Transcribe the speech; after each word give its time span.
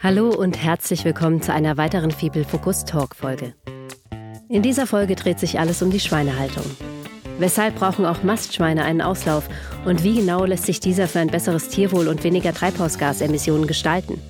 Hallo 0.00 0.30
und 0.30 0.62
herzlich 0.62 1.04
willkommen 1.04 1.42
zu 1.42 1.52
einer 1.52 1.76
weiteren 1.76 2.12
Fibel 2.12 2.44
Focus 2.44 2.84
Talk 2.84 3.16
Folge. 3.16 3.54
In 4.48 4.62
dieser 4.62 4.86
Folge 4.86 5.16
dreht 5.16 5.40
sich 5.40 5.58
alles 5.58 5.82
um 5.82 5.90
die 5.90 5.98
Schweinehaltung. 5.98 6.64
Weshalb 7.40 7.74
brauchen 7.74 8.06
auch 8.06 8.22
Mastschweine 8.22 8.84
einen 8.84 9.02
Auslauf 9.02 9.48
und 9.84 10.04
wie 10.04 10.14
genau 10.14 10.44
lässt 10.44 10.66
sich 10.66 10.78
dieser 10.78 11.08
für 11.08 11.18
ein 11.18 11.32
besseres 11.32 11.68
Tierwohl 11.68 12.06
und 12.06 12.22
weniger 12.22 12.54
Treibhausgasemissionen 12.54 13.66
gestalten? 13.66 14.20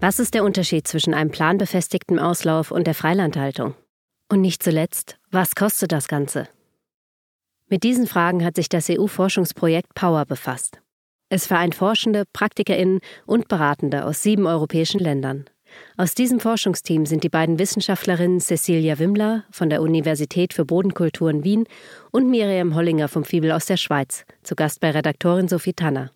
Was 0.00 0.18
ist 0.18 0.32
der 0.32 0.44
Unterschied 0.44 0.88
zwischen 0.88 1.12
einem 1.12 1.30
planbefestigten 1.30 2.18
Auslauf 2.18 2.70
und 2.70 2.86
der 2.86 2.94
Freilandhaltung? 2.94 3.74
Und 4.30 4.40
nicht 4.40 4.62
zuletzt, 4.62 5.18
was 5.30 5.54
kostet 5.54 5.92
das 5.92 6.08
Ganze? 6.08 6.48
Mit 7.68 7.82
diesen 7.82 8.06
Fragen 8.06 8.42
hat 8.42 8.56
sich 8.56 8.70
das 8.70 8.88
EU-Forschungsprojekt 8.88 9.94
Power 9.94 10.24
befasst. 10.24 10.79
Es 11.32 11.46
vereint 11.46 11.76
Forschende, 11.76 12.24
PraktikerInnen 12.32 12.98
und 13.24 13.46
Beratende 13.46 14.04
aus 14.04 14.20
sieben 14.24 14.46
europäischen 14.46 14.98
Ländern. 14.98 15.44
Aus 15.96 16.16
diesem 16.16 16.40
Forschungsteam 16.40 17.06
sind 17.06 17.22
die 17.22 17.28
beiden 17.28 17.60
Wissenschaftlerinnen 17.60 18.40
Cecilia 18.40 18.98
Wimmler 18.98 19.44
von 19.52 19.70
der 19.70 19.80
Universität 19.80 20.52
für 20.52 20.64
Bodenkulturen 20.64 21.44
Wien 21.44 21.66
und 22.10 22.28
Miriam 22.28 22.74
Hollinger 22.74 23.06
vom 23.06 23.22
Fibel 23.22 23.52
aus 23.52 23.66
der 23.66 23.76
Schweiz, 23.76 24.24
zu 24.42 24.56
Gast 24.56 24.80
bei 24.80 24.90
Redaktorin 24.90 25.46
Sophie 25.46 25.72
Tanner. 25.72 26.10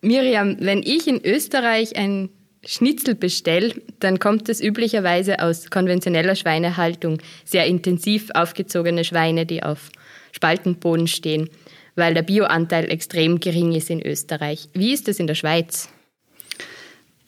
Miriam, 0.00 0.56
wenn 0.60 0.82
ich 0.82 1.06
in 1.06 1.22
Österreich 1.22 1.96
ein 1.96 2.30
Schnitzel 2.64 3.14
bestelle, 3.14 3.74
dann 4.00 4.18
kommt 4.18 4.48
es 4.48 4.62
üblicherweise 4.62 5.40
aus 5.40 5.68
konventioneller 5.68 6.36
Schweinehaltung, 6.36 7.18
sehr 7.44 7.66
intensiv 7.66 8.30
aufgezogene 8.32 9.04
Schweine, 9.04 9.44
die 9.44 9.62
auf 9.62 9.90
Spaltenboden 10.32 11.06
stehen 11.06 11.50
weil 11.94 12.14
der 12.14 12.22
Bioanteil 12.22 12.90
extrem 12.90 13.40
gering 13.40 13.72
ist 13.72 13.90
in 13.90 14.04
Österreich. 14.04 14.68
Wie 14.72 14.92
ist 14.92 15.08
es 15.08 15.18
in 15.18 15.26
der 15.26 15.34
Schweiz? 15.34 15.88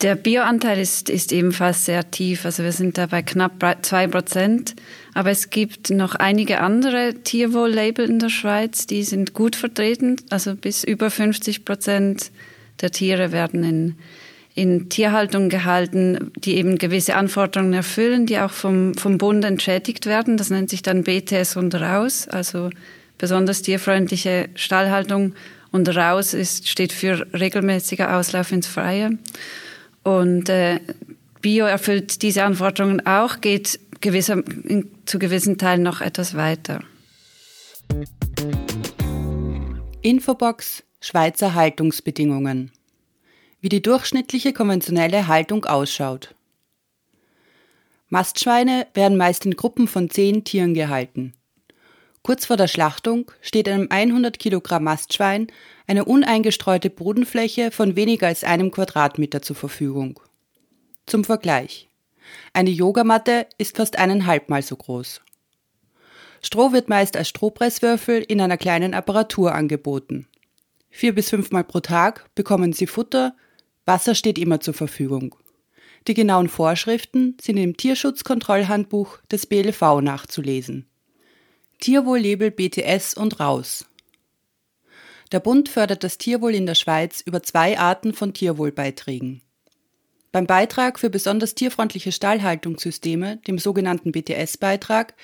Der 0.01 0.17
Bioanteil 0.17 0.81
ist, 0.81 1.09
ist 1.09 1.33
ebenfalls 1.33 1.87
sehr 1.87 2.11
tief. 2.11 2.45
Also 2.45 2.63
wir 2.63 2.73
sind 2.73 2.99
da 2.99 3.07
bei 3.07 3.23
knapp 3.23 3.79
zwei 3.83 4.07
Prozent. 4.07 4.75
Aber 5.15 5.31
es 5.31 5.51
gibt 5.51 5.91
noch 5.91 6.15
einige 6.15 6.61
andere 6.61 7.15
Tierwohl-Label 7.23 8.09
in 8.11 8.19
der 8.19 8.29
Schweiz, 8.29 8.87
die 8.87 9.03
sind 9.03 9.33
gut 9.33 9.57
vertreten. 9.57 10.17
Also 10.31 10.57
bis 10.57 10.85
über 10.85 11.11
50 11.11 11.65
Prozent 11.65 12.33
der 12.81 12.91
Tiere 12.91 13.33
werden 13.33 13.65
in, 13.65 13.95
in 14.55 14.89
Tierhaltung 14.91 15.49
gehalten, 15.49 16.33
die 16.37 16.57
eben 16.57 16.77
gewisse 16.77 17.15
Anforderungen 17.15 17.73
erfüllen, 17.73 18.27
die 18.27 18.39
auch 18.41 18.51
vom, 18.51 18.95
vom 18.95 19.17
Bund 19.17 19.45
entschädigt 19.45 20.07
werden. 20.07 20.37
Das 20.37 20.51
nennt 20.51 20.71
sich 20.71 20.83
dann 20.83 21.05
BTS 21.05 21.57
und 21.57 21.75
raus. 21.77 22.27
Also 22.29 22.69
besonders 23.19 23.63
tierfreundliche 23.63 24.49
Stallhaltung 24.55 25.35
und 25.71 25.89
raus 25.97 26.35
ist, 26.35 26.69
steht 26.69 26.93
für 26.93 27.27
regelmäßiger 27.33 28.17
Auslauf 28.17 28.53
ins 28.53 28.67
Freie. 28.67 29.19
Und 30.03 30.49
äh, 30.49 30.81
Bio 31.41 31.67
erfüllt 31.67 32.23
diese 32.23 32.45
Anforderungen 32.45 33.07
auch, 33.07 33.41
geht 33.41 33.81
gewisser, 34.01 34.43
in, 34.65 34.91
zu 35.05 35.19
gewissen 35.19 35.59
Teilen 35.59 35.83
noch 35.83 36.01
etwas 36.01 36.37
weiter. 36.37 36.81
Infobox 40.03 40.85
Schweizer 41.01 41.55
Haltungsbedingungen. 41.55 42.71
Wie 43.61 43.69
die 43.69 43.83
durchschnittliche 43.83 44.55
konventionelle 44.55 45.27
Haltung 45.27 45.67
ausschaut. 45.67 46.35
Mastschweine 48.09 48.87
werden 48.95 49.19
meist 49.19 49.45
in 49.45 49.55
Gruppen 49.55 49.87
von 49.87 50.09
zehn 50.09 50.45
Tieren 50.45 50.73
gehalten. 50.73 51.35
Kurz 52.25 52.47
vor 52.47 52.57
der 52.57 52.69
Schlachtung 52.69 53.31
steht 53.43 53.69
einem 53.69 53.89
100 53.91 54.39
Kilogramm 54.39 54.85
Mastschwein 54.85 55.49
eine 55.87 56.07
uneingestreute 56.07 56.89
Bodenfläche 56.89 57.71
von 57.71 57.97
weniger 57.97 58.29
als 58.29 58.45
einem 58.45 58.71
Quadratmeter 58.71 59.43
zur 59.43 59.57
Verfügung. 59.57 60.19
Zum 61.05 61.25
Vergleich. 61.25 61.91
Eine 62.55 62.71
Yogamatte 62.71 63.47
ist 63.59 63.77
fast 63.77 63.99
eineinhalbmal 63.99 64.63
so 64.63 64.75
groß. 64.75 65.21
Stroh 66.41 66.73
wird 66.73 66.89
meist 66.89 67.15
als 67.15 67.29
Strohpresswürfel 67.29 68.23
in 68.23 68.41
einer 68.41 68.57
kleinen 68.57 68.95
Apparatur 68.95 69.55
angeboten. 69.55 70.27
Vier 70.89 71.15
bis 71.15 71.29
fünfmal 71.29 71.65
pro 71.65 71.81
Tag 71.81 72.35
bekommen 72.35 72.73
sie 72.73 72.87
Futter, 72.87 73.37
Wasser 73.85 74.15
steht 74.15 74.39
immer 74.39 74.61
zur 74.61 74.73
Verfügung. 74.73 75.35
Die 76.09 76.15
genauen 76.15 76.49
Vorschriften 76.49 77.37
sind 77.39 77.59
im 77.59 77.77
Tierschutzkontrollhandbuch 77.77 79.19
des 79.31 79.45
BLV 79.45 80.01
nachzulesen. 80.01 80.87
Tierwohl-Label 81.81 82.51
BTS 82.51 83.15
und 83.15 83.41
raus. 83.41 83.87
Der 85.33 85.41
Bund 85.41 85.69
fördert 85.69 86.05
das 86.05 86.19
Tierwohl 86.19 86.55
in 86.55 86.67
der 86.67 86.75
Schweiz 86.75 87.21
über 87.21 87.43
zwei 87.43 87.79
Arten 87.79 88.15
von 88.15 88.33
Tierwohlbeiträgen. 88.33 89.43
Beim 90.35 90.49
Beitrag 90.49 90.99
für 90.99 91.11
besonders 91.11 91.55
tierfreundliche 91.55 92.11
Stallhaltungssysteme, 92.11 93.37
dem 93.47 93.59
sogenannten 93.59 94.11
BTS-Beitrag, 94.11 95.15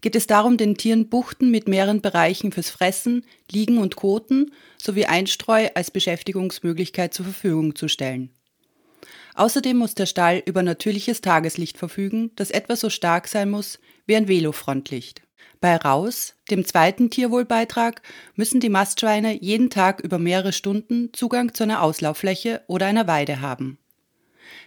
geht 0.00 0.14
es 0.14 0.28
darum, 0.28 0.56
den 0.56 0.76
Tieren 0.76 1.08
Buchten 1.08 1.50
mit 1.50 1.66
mehreren 1.66 2.00
Bereichen 2.00 2.52
fürs 2.52 2.70
Fressen, 2.70 3.24
Liegen 3.50 3.78
und 3.78 3.96
Koten 3.96 4.52
sowie 4.80 5.06
Einstreu 5.06 5.68
als 5.74 5.90
Beschäftigungsmöglichkeit 5.90 7.12
zur 7.12 7.24
Verfügung 7.24 7.74
zu 7.74 7.88
stellen. 7.88 8.30
Außerdem 9.34 9.76
muss 9.76 9.94
der 9.94 10.06
Stall 10.06 10.40
über 10.46 10.62
natürliches 10.62 11.20
Tageslicht 11.20 11.76
verfügen, 11.76 12.30
das 12.36 12.52
etwa 12.52 12.76
so 12.76 12.90
stark 12.90 13.26
sein 13.26 13.50
muss 13.50 13.80
wie 14.06 14.14
ein 14.14 14.28
Velofrontlicht. 14.28 15.22
Bei 15.60 15.76
Raus, 15.76 16.34
dem 16.50 16.64
zweiten 16.64 17.10
Tierwohlbeitrag, 17.10 18.00
müssen 18.34 18.60
die 18.60 18.68
Mastschweine 18.70 19.34
jeden 19.42 19.68
Tag 19.68 20.00
über 20.00 20.18
mehrere 20.18 20.52
Stunden 20.52 21.12
Zugang 21.12 21.52
zu 21.52 21.64
einer 21.64 21.82
Auslauffläche 21.82 22.62
oder 22.66 22.86
einer 22.86 23.06
Weide 23.06 23.40
haben. 23.40 23.78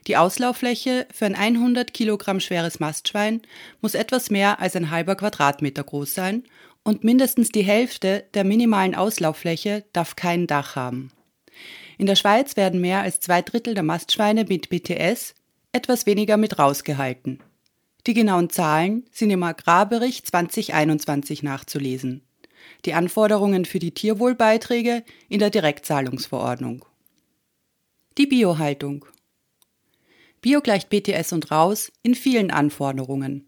Die 0.07 0.17
Auslauffläche 0.17 1.07
für 1.11 1.25
ein 1.25 1.35
100 1.35 1.93
Kilogramm 1.93 2.39
schweres 2.39 2.79
Mastschwein 2.79 3.41
muss 3.81 3.95
etwas 3.95 4.29
mehr 4.29 4.59
als 4.59 4.75
ein 4.75 4.91
halber 4.91 5.15
Quadratmeter 5.15 5.83
groß 5.83 6.13
sein 6.13 6.43
und 6.83 7.03
mindestens 7.03 7.49
die 7.49 7.63
Hälfte 7.63 8.25
der 8.33 8.43
minimalen 8.43 8.95
Auslauffläche 8.95 9.85
darf 9.93 10.15
kein 10.15 10.47
Dach 10.47 10.75
haben. 10.75 11.11
In 11.97 12.05
der 12.05 12.15
Schweiz 12.15 12.57
werden 12.57 12.81
mehr 12.81 13.01
als 13.01 13.19
zwei 13.19 13.41
Drittel 13.41 13.73
der 13.73 13.83
Mastschweine 13.83 14.45
mit 14.45 14.69
BTS, 14.69 15.35
etwas 15.71 16.05
weniger 16.05 16.37
mit 16.37 16.59
rausgehalten. 16.59 17.39
Die 18.05 18.13
genauen 18.13 18.49
Zahlen 18.49 19.05
sind 19.11 19.29
im 19.29 19.43
Agrarbericht 19.43 20.27
2021 20.27 21.41
nachzulesen. 21.41 22.21
Die 22.83 22.93
Anforderungen 22.93 23.63
für 23.63 23.79
die 23.79 23.93
Tierwohlbeiträge 23.93 25.03
in 25.29 25.39
der 25.39 25.49
Direktzahlungsverordnung. 25.49 26.83
Die 28.17 28.27
Biohaltung. 28.27 29.05
Bio 30.41 30.59
gleicht 30.59 30.89
BTS 30.89 31.31
und 31.31 31.49
Raus 31.49 31.93
in 32.01 32.13
vielen 32.13 32.51
Anforderungen. 32.51 33.47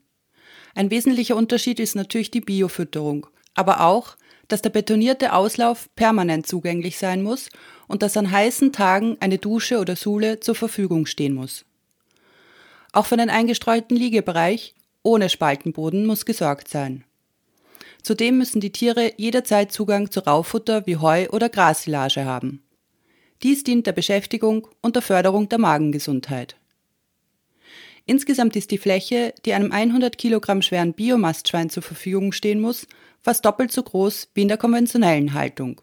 Ein 0.73 0.89
wesentlicher 0.89 1.35
Unterschied 1.35 1.81
ist 1.81 1.95
natürlich 1.95 2.31
die 2.31 2.41
Biofütterung, 2.41 3.27
aber 3.55 3.81
auch, 3.81 4.15
dass 4.47 4.61
der 4.61 4.69
betonierte 4.69 5.33
Auslauf 5.33 5.93
permanent 5.95 6.47
zugänglich 6.47 6.97
sein 6.97 7.23
muss 7.23 7.49
und 7.87 8.03
dass 8.03 8.15
an 8.15 8.31
heißen 8.31 8.71
Tagen 8.71 9.17
eine 9.19 9.37
Dusche 9.37 9.79
oder 9.79 9.97
Sule 9.97 10.39
zur 10.39 10.55
Verfügung 10.55 11.05
stehen 11.05 11.33
muss. 11.33 11.65
Auch 12.95 13.07
für 13.07 13.17
den 13.17 13.29
eingestreuten 13.29 13.97
Liegebereich 13.97 14.73
ohne 15.03 15.27
Spaltenboden 15.27 16.05
muss 16.05 16.25
gesorgt 16.25 16.69
sein. 16.69 17.03
Zudem 18.01 18.37
müssen 18.37 18.61
die 18.61 18.71
Tiere 18.71 19.11
jederzeit 19.17 19.73
Zugang 19.73 20.11
zu 20.11 20.21
Raufutter 20.21 20.87
wie 20.87 20.95
Heu 20.95 21.27
oder 21.31 21.49
Grassilage 21.49 22.23
haben. 22.23 22.63
Dies 23.43 23.65
dient 23.65 23.85
der 23.85 23.91
Beschäftigung 23.91 24.69
und 24.81 24.95
der 24.95 25.01
Förderung 25.01 25.49
der 25.49 25.59
Magengesundheit. 25.59 26.55
Insgesamt 28.05 28.55
ist 28.55 28.71
die 28.71 28.77
Fläche, 28.77 29.33
die 29.43 29.53
einem 29.53 29.73
100 29.73 30.17
Kilogramm 30.17 30.61
schweren 30.61 30.93
Biomastschwein 30.93 31.69
zur 31.69 31.83
Verfügung 31.83 32.31
stehen 32.31 32.61
muss, 32.61 32.87
fast 33.19 33.43
doppelt 33.43 33.73
so 33.73 33.83
groß 33.83 34.29
wie 34.35 34.43
in 34.43 34.47
der 34.47 34.57
konventionellen 34.57 35.33
Haltung. 35.33 35.81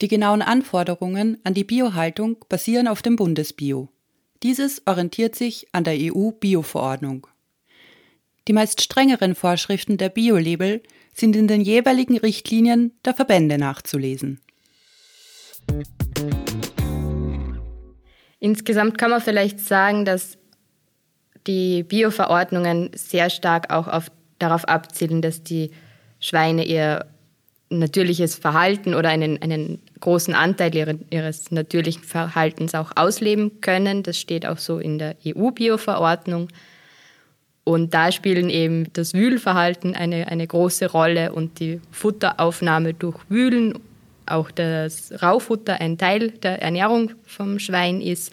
Die 0.00 0.06
genauen 0.06 0.42
Anforderungen 0.42 1.38
an 1.42 1.54
die 1.54 1.64
Biohaltung 1.64 2.36
basieren 2.48 2.86
auf 2.86 3.02
dem 3.02 3.16
Bundesbio. 3.16 3.88
Dieses 4.42 4.82
orientiert 4.86 5.36
sich 5.36 5.68
an 5.72 5.84
der 5.84 5.94
EU-Bio-Verordnung. 5.96 7.28
Die 8.48 8.52
meist 8.52 8.80
strengeren 8.80 9.36
Vorschriften 9.36 9.98
der 9.98 10.08
Bio-Label 10.08 10.82
sind 11.12 11.36
in 11.36 11.46
den 11.46 11.60
jeweiligen 11.60 12.18
Richtlinien 12.18 12.92
der 13.04 13.14
Verbände 13.14 13.56
nachzulesen. 13.56 14.40
Insgesamt 18.40 18.98
kann 18.98 19.10
man 19.10 19.20
vielleicht 19.20 19.60
sagen, 19.60 20.04
dass 20.04 20.38
die 21.46 21.84
Bio-Verordnungen 21.84 22.90
sehr 22.94 23.30
stark 23.30 23.72
auch 23.72 23.86
auf, 23.86 24.10
darauf 24.40 24.64
abzielen, 24.64 25.22
dass 25.22 25.44
die 25.44 25.70
Schweine 26.18 26.64
ihr 26.64 27.06
natürliches 27.78 28.34
Verhalten 28.34 28.94
oder 28.94 29.08
einen, 29.08 29.40
einen 29.42 29.80
großen 30.00 30.34
Anteil 30.34 30.74
ihre, 30.74 30.98
ihres 31.10 31.50
natürlichen 31.50 32.02
Verhaltens 32.02 32.74
auch 32.74 32.92
ausleben 32.96 33.60
können. 33.60 34.02
Das 34.02 34.18
steht 34.18 34.46
auch 34.46 34.58
so 34.58 34.78
in 34.78 34.98
der 34.98 35.16
EU-Bio-Verordnung. 35.26 36.48
Und 37.64 37.94
da 37.94 38.10
spielen 38.10 38.50
eben 38.50 38.92
das 38.92 39.14
Wühlverhalten 39.14 39.94
eine, 39.94 40.28
eine 40.28 40.46
große 40.46 40.90
Rolle 40.90 41.32
und 41.32 41.60
die 41.60 41.80
Futteraufnahme 41.92 42.94
durch 42.94 43.18
Wühlen, 43.28 43.78
auch 44.26 44.50
das 44.50 45.12
Raufutter 45.22 45.80
ein 45.80 45.98
Teil 45.98 46.30
der 46.30 46.60
Ernährung 46.62 47.12
vom 47.24 47.58
Schwein 47.58 48.00
ist. 48.00 48.32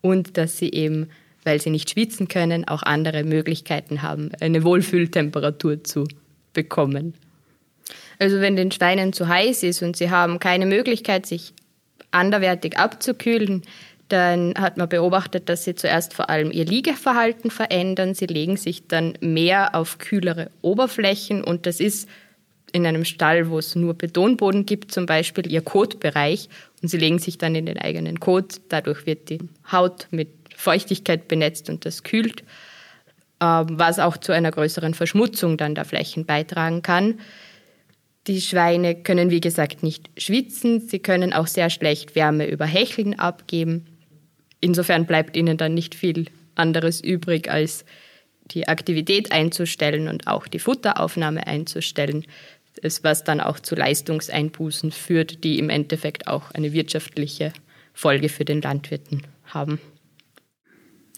und 0.00 0.36
dass 0.36 0.58
sie 0.58 0.70
eben, 0.72 1.10
weil 1.44 1.60
sie 1.60 1.70
nicht 1.70 1.90
schwitzen 1.90 2.26
können, 2.26 2.66
auch 2.66 2.82
andere 2.82 3.22
Möglichkeiten 3.22 4.02
haben, 4.02 4.32
eine 4.40 4.64
Wohlfühltemperatur 4.64 5.84
zu 5.84 6.08
bekommen. 6.52 7.14
Also 8.22 8.40
wenn 8.40 8.54
den 8.54 8.70
Schweinen 8.70 9.12
zu 9.12 9.26
heiß 9.26 9.64
ist 9.64 9.82
und 9.82 9.96
sie 9.96 10.08
haben 10.08 10.38
keine 10.38 10.64
Möglichkeit, 10.64 11.26
sich 11.26 11.54
anderwertig 12.12 12.78
abzukühlen, 12.78 13.62
dann 14.06 14.54
hat 14.56 14.76
man 14.76 14.88
beobachtet, 14.88 15.48
dass 15.48 15.64
sie 15.64 15.74
zuerst 15.74 16.14
vor 16.14 16.30
allem 16.30 16.52
ihr 16.52 16.64
Liegeverhalten 16.64 17.50
verändern. 17.50 18.14
Sie 18.14 18.26
legen 18.26 18.56
sich 18.56 18.86
dann 18.86 19.14
mehr 19.20 19.74
auf 19.74 19.98
kühlere 19.98 20.52
Oberflächen 20.60 21.42
und 21.42 21.66
das 21.66 21.80
ist 21.80 22.08
in 22.70 22.86
einem 22.86 23.04
Stall, 23.04 23.50
wo 23.50 23.58
es 23.58 23.74
nur 23.74 23.94
Betonboden 23.94 24.66
gibt, 24.66 24.92
zum 24.92 25.04
Beispiel 25.04 25.50
ihr 25.50 25.62
Kotbereich 25.62 26.48
und 26.80 26.90
sie 26.90 26.98
legen 26.98 27.18
sich 27.18 27.38
dann 27.38 27.56
in 27.56 27.66
den 27.66 27.78
eigenen 27.78 28.20
Kot. 28.20 28.60
Dadurch 28.68 29.04
wird 29.04 29.30
die 29.30 29.40
Haut 29.72 30.06
mit 30.12 30.28
Feuchtigkeit 30.56 31.26
benetzt 31.26 31.68
und 31.68 31.84
das 31.86 32.04
kühlt, 32.04 32.44
ähm, 33.40 33.66
was 33.70 33.98
auch 33.98 34.16
zu 34.16 34.30
einer 34.30 34.52
größeren 34.52 34.94
Verschmutzung 34.94 35.56
dann 35.56 35.74
der 35.74 35.84
Flächen 35.84 36.24
beitragen 36.24 36.82
kann. 36.82 37.18
Die 38.28 38.40
Schweine 38.40 38.94
können, 38.94 39.30
wie 39.30 39.40
gesagt, 39.40 39.82
nicht 39.82 40.08
schwitzen. 40.16 40.80
Sie 40.80 41.00
können 41.00 41.32
auch 41.32 41.48
sehr 41.48 41.70
schlecht 41.70 42.14
Wärme 42.14 42.46
über 42.48 42.66
Hecheln 42.66 43.18
abgeben. 43.18 43.86
Insofern 44.60 45.06
bleibt 45.06 45.36
ihnen 45.36 45.56
dann 45.56 45.74
nicht 45.74 45.96
viel 45.96 46.26
anderes 46.54 47.00
übrig, 47.00 47.50
als 47.50 47.84
die 48.44 48.68
Aktivität 48.68 49.32
einzustellen 49.32 50.08
und 50.08 50.28
auch 50.28 50.46
die 50.46 50.60
Futteraufnahme 50.60 51.46
einzustellen, 51.46 52.24
was 53.02 53.24
dann 53.24 53.40
auch 53.40 53.58
zu 53.58 53.74
Leistungseinbußen 53.74 54.92
führt, 54.92 55.42
die 55.42 55.58
im 55.58 55.68
Endeffekt 55.68 56.28
auch 56.28 56.52
eine 56.52 56.72
wirtschaftliche 56.72 57.52
Folge 57.92 58.28
für 58.28 58.44
den 58.44 58.62
Landwirten 58.62 59.22
haben. 59.46 59.80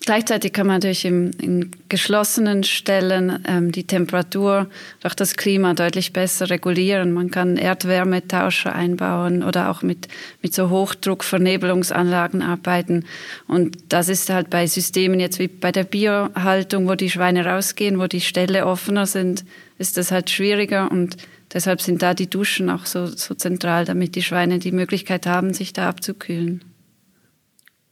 Gleichzeitig 0.06 0.52
kann 0.52 0.66
man 0.66 0.76
natürlich 0.76 1.06
im, 1.06 1.30
in 1.40 1.70
geschlossenen 1.88 2.62
Stellen 2.62 3.42
ähm, 3.48 3.72
die 3.72 3.84
Temperatur 3.84 4.68
durch 5.00 5.14
das 5.14 5.34
Klima 5.34 5.72
deutlich 5.72 6.12
besser 6.12 6.50
regulieren. 6.50 7.12
Man 7.12 7.30
kann 7.30 7.56
Erdwärmetauscher 7.56 8.74
einbauen 8.74 9.42
oder 9.42 9.70
auch 9.70 9.80
mit, 9.80 10.08
mit 10.42 10.52
so 10.52 10.68
Hochdruckvernebelungsanlagen 10.68 12.42
arbeiten. 12.42 13.06
Und 13.48 13.78
das 13.88 14.10
ist 14.10 14.28
halt 14.28 14.50
bei 14.50 14.66
Systemen 14.66 15.20
jetzt 15.20 15.38
wie 15.38 15.48
bei 15.48 15.72
der 15.72 15.84
Biohaltung, 15.84 16.86
wo 16.86 16.96
die 16.96 17.08
Schweine 17.08 17.46
rausgehen, 17.46 17.98
wo 17.98 18.06
die 18.06 18.20
Ställe 18.20 18.66
offener 18.66 19.06
sind, 19.06 19.46
ist 19.78 19.96
das 19.96 20.12
halt 20.12 20.28
schwieriger 20.28 20.90
und 20.90 21.16
deshalb 21.54 21.80
sind 21.80 22.02
da 22.02 22.12
die 22.12 22.28
Duschen 22.28 22.68
auch 22.68 22.84
so, 22.84 23.06
so 23.06 23.34
zentral, 23.34 23.86
damit 23.86 24.16
die 24.16 24.22
Schweine 24.22 24.58
die 24.58 24.72
Möglichkeit 24.72 25.26
haben, 25.26 25.54
sich 25.54 25.72
da 25.72 25.88
abzukühlen. 25.88 26.73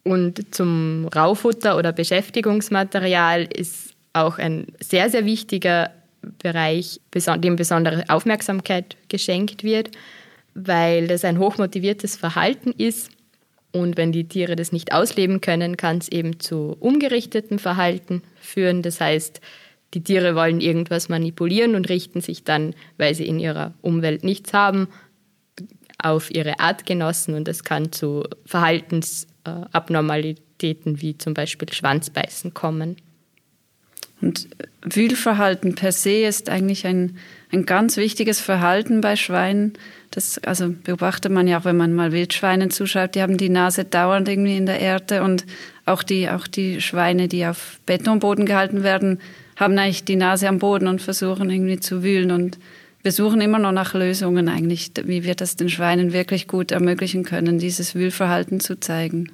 Und 0.05 0.55
zum 0.55 1.09
Raufutter 1.15 1.77
oder 1.77 1.93
Beschäftigungsmaterial 1.93 3.45
ist 3.45 3.95
auch 4.13 4.39
ein 4.39 4.67
sehr, 4.81 5.11
sehr 5.11 5.25
wichtiger 5.25 5.91
Bereich, 6.43 7.01
dem 7.39 7.57
besondere 7.57 8.05
Aufmerksamkeit 8.09 8.97
geschenkt 9.09 9.65
wird, 9.65 9.91
weil 10.55 11.07
das 11.07 11.25
ein 11.25 11.39
hochmotiviertes 11.39 12.17
Verhalten 12.17 12.73
ist. 12.77 13.11
Und 13.73 13.97
wenn 13.97 14.13
die 14.13 14.29
Tiere 14.29 14.55
das 14.55 14.71
nicht 14.71 14.93
ausleben 14.93 15.41
können, 15.41 15.77
kann 15.77 15.99
es 15.99 16.09
eben 16.09 16.39
zu 16.41 16.77
umgerichtetem 16.79 17.59
Verhalten 17.59 18.23
führen. 18.41 18.83
Das 18.83 19.01
heißt, 19.01 19.41
die 19.95 20.05
Tiere 20.05 20.35
wollen 20.35 20.61
irgendwas 20.61 21.09
manipulieren 21.09 21.75
und 21.75 21.89
richten 21.89 22.21
sich 22.21 22.45
dann, 22.45 22.75
weil 22.99 23.15
sie 23.15 23.27
in 23.27 23.39
ihrer 23.39 23.75
Umwelt 23.81 24.25
nichts 24.25 24.53
haben, 24.53 24.89
auf 25.99 26.35
ihre 26.35 26.59
Artgenossen 26.61 27.35
und 27.35 27.49
es 27.49 27.63
kann 27.63 27.93
zu 27.93 28.25
Verhaltensabnormalitäten 29.44 31.00
wie 31.00 31.19
zum 31.19 31.35
Beispiel 31.35 31.73
Schwanzbeißen 31.73 32.55
kommen. 32.55 32.97
Und 34.21 34.49
Wühlverhalten 34.83 35.75
per 35.75 35.91
se 35.91 36.23
ist 36.23 36.49
eigentlich 36.49 36.87
ein, 36.87 37.17
ein 37.50 37.67
ganz 37.67 37.97
wichtiges 37.97 38.41
Verhalten 38.41 39.00
bei 39.00 39.17
Schweinen. 39.17 39.73
Das 40.12 40.39
also 40.39 40.73
beobachtet 40.85 41.33
man 41.33 41.49
ja 41.49 41.59
auch, 41.59 41.65
wenn 41.65 41.77
man 41.77 41.93
mal 41.93 42.12
Wildschweinen 42.12 42.71
zuschaut, 42.71 43.17
die 43.17 43.23
haben 43.23 43.37
die 43.37 43.49
Nase 43.49 43.85
dauernd 43.85 44.29
irgendwie 44.29 44.56
in 44.56 44.67
der 44.67 44.79
Erde 44.79 45.23
und 45.23 45.44
auch 45.87 46.05
die, 46.05 46.29
auch 46.29 46.47
die 46.47 46.81
Schweine, 46.81 47.27
die 47.27 47.44
auf 47.47 47.81
Betonboden 47.85 48.47
gehalten 48.47 48.85
werden, 48.85 49.21
haben 49.56 49.77
eigentlich 49.77 50.05
die 50.05 50.17
Nase 50.17 50.49
am 50.49 50.61
Boden 50.61 50.87
und 50.87 51.03
versuchen 51.03 51.50
irgendwie 51.50 51.81
zu 51.81 52.05
wühlen 52.05 52.31
und 52.31 52.59
wir 53.03 53.13
suchen 53.13 53.41
immer 53.41 53.59
noch 53.59 53.73
nach 53.73 53.95
Lösungen 53.95 54.49
eigentlich, 54.49 54.93
wie 55.05 55.25
wir 55.25 55.35
das 55.35 55.57
den 55.57 55.69
Schweinen 55.69 56.13
wirklich 56.13 56.47
gut 56.47 56.71
ermöglichen 56.71 57.25
können, 57.25 57.59
dieses 57.59 57.95
Wühlverhalten 57.95 58.61
zu 58.61 58.79
zeigen. 58.79 59.33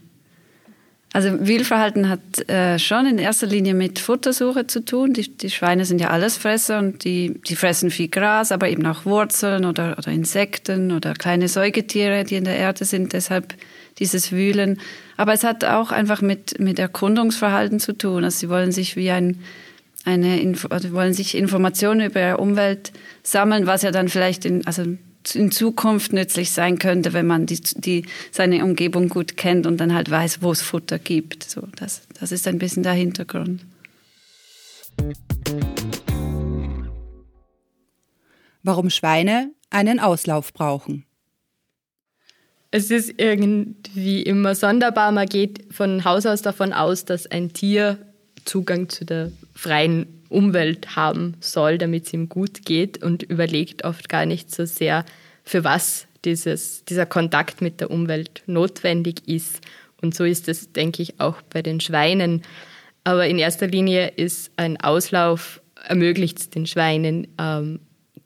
Also 1.12 1.30
Wühlverhalten 1.46 2.10
hat 2.10 2.48
äh, 2.50 2.78
schon 2.78 3.06
in 3.06 3.18
erster 3.18 3.46
Linie 3.46 3.72
mit 3.72 3.98
Futtersuche 3.98 4.66
zu 4.66 4.84
tun. 4.84 5.14
Die, 5.14 5.36
die 5.36 5.48
Schweine 5.48 5.86
sind 5.86 6.02
ja 6.02 6.10
Allesfresser 6.10 6.78
und 6.78 7.02
die, 7.04 7.40
die 7.46 7.56
fressen 7.56 7.90
viel 7.90 8.08
Gras, 8.08 8.52
aber 8.52 8.68
eben 8.68 8.84
auch 8.84 9.06
Wurzeln 9.06 9.64
oder, 9.64 9.96
oder 9.96 10.08
Insekten 10.08 10.92
oder 10.92 11.14
kleine 11.14 11.48
Säugetiere, 11.48 12.24
die 12.24 12.36
in 12.36 12.44
der 12.44 12.56
Erde 12.56 12.84
sind. 12.84 13.14
Deshalb 13.14 13.54
dieses 13.98 14.32
Wühlen. 14.32 14.80
Aber 15.16 15.32
es 15.32 15.44
hat 15.44 15.64
auch 15.64 15.92
einfach 15.92 16.20
mit, 16.20 16.60
mit 16.60 16.78
Erkundungsverhalten 16.78 17.80
zu 17.80 17.96
tun. 17.96 18.24
Also 18.24 18.40
sie 18.40 18.48
wollen 18.50 18.70
sich 18.70 18.94
wie 18.94 19.10
ein 19.10 19.38
eine 20.04 20.40
Info 20.40 20.68
also 20.68 20.92
wollen 20.92 21.12
sich 21.12 21.36
Informationen 21.36 22.06
über 22.10 22.20
ihre 22.20 22.36
Umwelt 22.38 22.92
sammeln, 23.22 23.66
was 23.66 23.82
ja 23.82 23.90
dann 23.90 24.08
vielleicht 24.08 24.44
in, 24.44 24.66
also 24.66 24.84
in 25.34 25.50
Zukunft 25.50 26.12
nützlich 26.12 26.52
sein 26.52 26.78
könnte, 26.78 27.12
wenn 27.12 27.26
man 27.26 27.46
die, 27.46 27.60
die, 27.76 28.06
seine 28.30 28.64
Umgebung 28.64 29.08
gut 29.08 29.36
kennt 29.36 29.66
und 29.66 29.78
dann 29.78 29.94
halt 29.94 30.10
weiß, 30.10 30.42
wo 30.42 30.52
es 30.52 30.62
Futter 30.62 30.98
gibt. 30.98 31.44
So, 31.44 31.68
das, 31.76 32.02
das 32.18 32.32
ist 32.32 32.48
ein 32.48 32.58
bisschen 32.58 32.82
der 32.82 32.92
Hintergrund. 32.92 33.66
Warum 38.62 38.90
Schweine 38.90 39.50
einen 39.70 40.00
Auslauf 40.00 40.52
brauchen. 40.52 41.04
Es 42.70 42.90
ist 42.90 43.14
irgendwie 43.16 44.22
immer 44.22 44.54
sonderbar. 44.54 45.10
Man 45.12 45.26
geht 45.26 45.72
von 45.72 46.04
Haus 46.04 46.26
aus 46.26 46.42
davon 46.42 46.72
aus, 46.72 47.04
dass 47.04 47.26
ein 47.26 47.52
Tier 47.52 47.98
Zugang 48.44 48.88
zu 48.88 49.04
der 49.04 49.32
freien 49.58 50.06
Umwelt 50.28 50.94
haben 50.94 51.36
soll, 51.40 51.78
damit 51.78 52.06
es 52.06 52.12
ihm 52.12 52.28
gut 52.28 52.64
geht 52.64 53.02
und 53.02 53.24
überlegt 53.24 53.84
oft 53.84 54.08
gar 54.08 54.24
nicht 54.24 54.54
so 54.54 54.64
sehr, 54.64 55.04
für 55.42 55.64
was 55.64 56.06
dieses, 56.24 56.84
dieser 56.84 57.06
Kontakt 57.06 57.60
mit 57.60 57.80
der 57.80 57.90
Umwelt 57.90 58.44
notwendig 58.46 59.26
ist. 59.26 59.60
Und 60.00 60.14
so 60.14 60.22
ist 60.22 60.48
es, 60.48 60.72
denke 60.72 61.02
ich, 61.02 61.18
auch 61.18 61.42
bei 61.42 61.60
den 61.62 61.80
Schweinen. 61.80 62.42
Aber 63.02 63.26
in 63.26 63.40
erster 63.40 63.66
Linie 63.66 64.12
ist 64.14 64.52
ein 64.56 64.80
Auslauf, 64.80 65.60
ermöglicht 65.88 66.38
es 66.38 66.50
den 66.50 66.66
Schweinen, 66.66 67.26
ähm, 67.40 67.80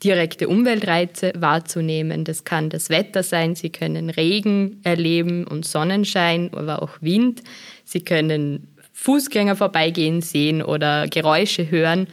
direkte 0.05 0.49
Umweltreize 0.49 1.33
wahrzunehmen. 1.39 2.25
Das 2.25 2.45
kann 2.45 2.69
das 2.69 2.91
Wetter 2.91 3.23
sein, 3.23 3.55
sie 3.55 3.71
können 3.71 4.11
Regen 4.11 4.81
erleben 4.83 5.47
und 5.47 5.65
Sonnenschein, 5.65 6.51
aber 6.53 6.83
auch 6.83 7.01
Wind. 7.01 7.43
Sie 7.85 8.01
können 8.01 8.72
Fußgänger 9.03 9.57
vorbeigehen 9.57 10.23
sehen 10.23 10.63
oder 10.63 11.09
Geräusche 11.09 11.69
hören, 11.69 12.07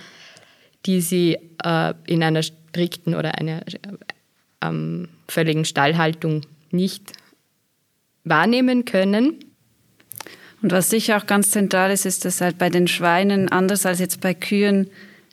die 0.88 1.01
sie 1.01 1.38
äh, 1.63 1.93
in 2.08 2.24
einer 2.24 2.41
strikten 2.41 3.13
oder 3.13 3.38
einer 3.38 3.62
äh, 4.62 5.08
völligen 5.27 5.65
Stallhaltung 5.65 6.41
nicht 6.72 7.13
wahrnehmen 8.24 8.86
können. 8.86 9.36
Und 10.63 10.72
was 10.72 10.89
sicher 10.89 11.17
auch 11.17 11.27
ganz 11.27 11.51
zentral 11.51 11.91
ist, 11.91 12.08
ist, 12.08 12.25
dass 12.25 12.41
halt 12.41 12.58
bei 12.58 12.69
den 12.69 12.88
Schweinen, 12.88 13.50
anders 13.50 13.86
als 13.86 14.00
jetzt 14.00 14.19
bei 14.19 14.34
Kühen, 14.34 14.89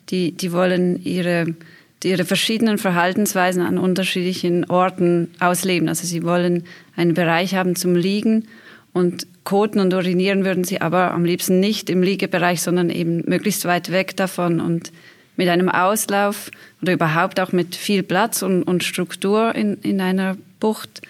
die, 0.09 0.33
die 0.33 0.51
wollen 0.51 1.03
ihre, 1.03 1.55
ihre 2.03 2.23
verschiedenen 2.23 2.77
Verhaltensweisen 2.77 3.63
an 3.63 3.79
unterschiedlichen 3.79 4.69
Orten 4.69 5.31
ausleben. 5.39 5.89
Also 5.89 6.05
sie 6.05 6.23
wollen 6.23 6.65
einen 6.95 7.15
Bereich 7.15 7.55
haben 7.55 7.75
zum 7.75 7.95
Liegen 7.95 8.47
und 8.93 9.27
koten 9.43 9.79
und 9.79 9.93
urinieren 9.93 10.43
würden 10.43 10.63
sie 10.63 10.81
aber 10.81 11.11
am 11.11 11.23
liebsten 11.23 11.59
nicht 11.59 11.89
im 11.89 12.01
Liegebereich, 12.01 12.61
sondern 12.61 12.89
eben 12.89 13.23
möglichst 13.27 13.65
weit 13.65 13.91
weg 13.91 14.15
davon 14.17 14.59
und 14.59 14.91
mit 15.35 15.49
einem 15.49 15.69
Auslauf 15.69 16.51
oder 16.81 16.93
überhaupt 16.93 17.39
auch 17.39 17.51
mit 17.51 17.75
viel 17.75 18.03
Platz 18.03 18.41
und, 18.41 18.63
und 18.63 18.83
Struktur 18.83 19.55
in, 19.55 19.77
in 19.81 20.01
einer 20.01 20.35
Bucht 20.59 21.01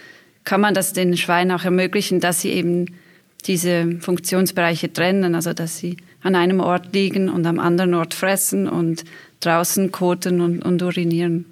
kann 0.43 0.61
man 0.61 0.73
das 0.73 0.93
den 0.93 1.17
Schweinen 1.17 1.51
auch 1.51 1.63
ermöglichen, 1.63 2.19
dass 2.19 2.41
sie 2.41 2.51
eben 2.51 2.95
diese 3.45 3.97
Funktionsbereiche 3.99 4.91
trennen, 4.91 5.35
also 5.35 5.53
dass 5.53 5.77
sie 5.77 5.97
an 6.21 6.35
einem 6.35 6.59
Ort 6.59 6.93
liegen 6.93 7.29
und 7.29 7.45
am 7.45 7.59
anderen 7.59 7.93
Ort 7.93 8.13
fressen 8.13 8.67
und 8.67 9.03
draußen 9.39 9.91
koten 9.91 10.41
und, 10.41 10.63
und 10.63 10.81
urinieren. 10.81 11.45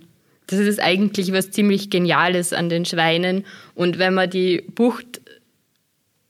Das 0.47 0.59
ist 0.59 0.79
eigentlich 0.79 1.31
was 1.31 1.51
ziemlich 1.51 1.89
Geniales 1.89 2.53
an 2.53 2.69
den 2.69 2.85
Schweinen. 2.85 3.45
Und 3.73 3.97
wenn 3.97 4.13
man 4.13 4.29
die 4.29 4.63
Bucht 4.75 5.21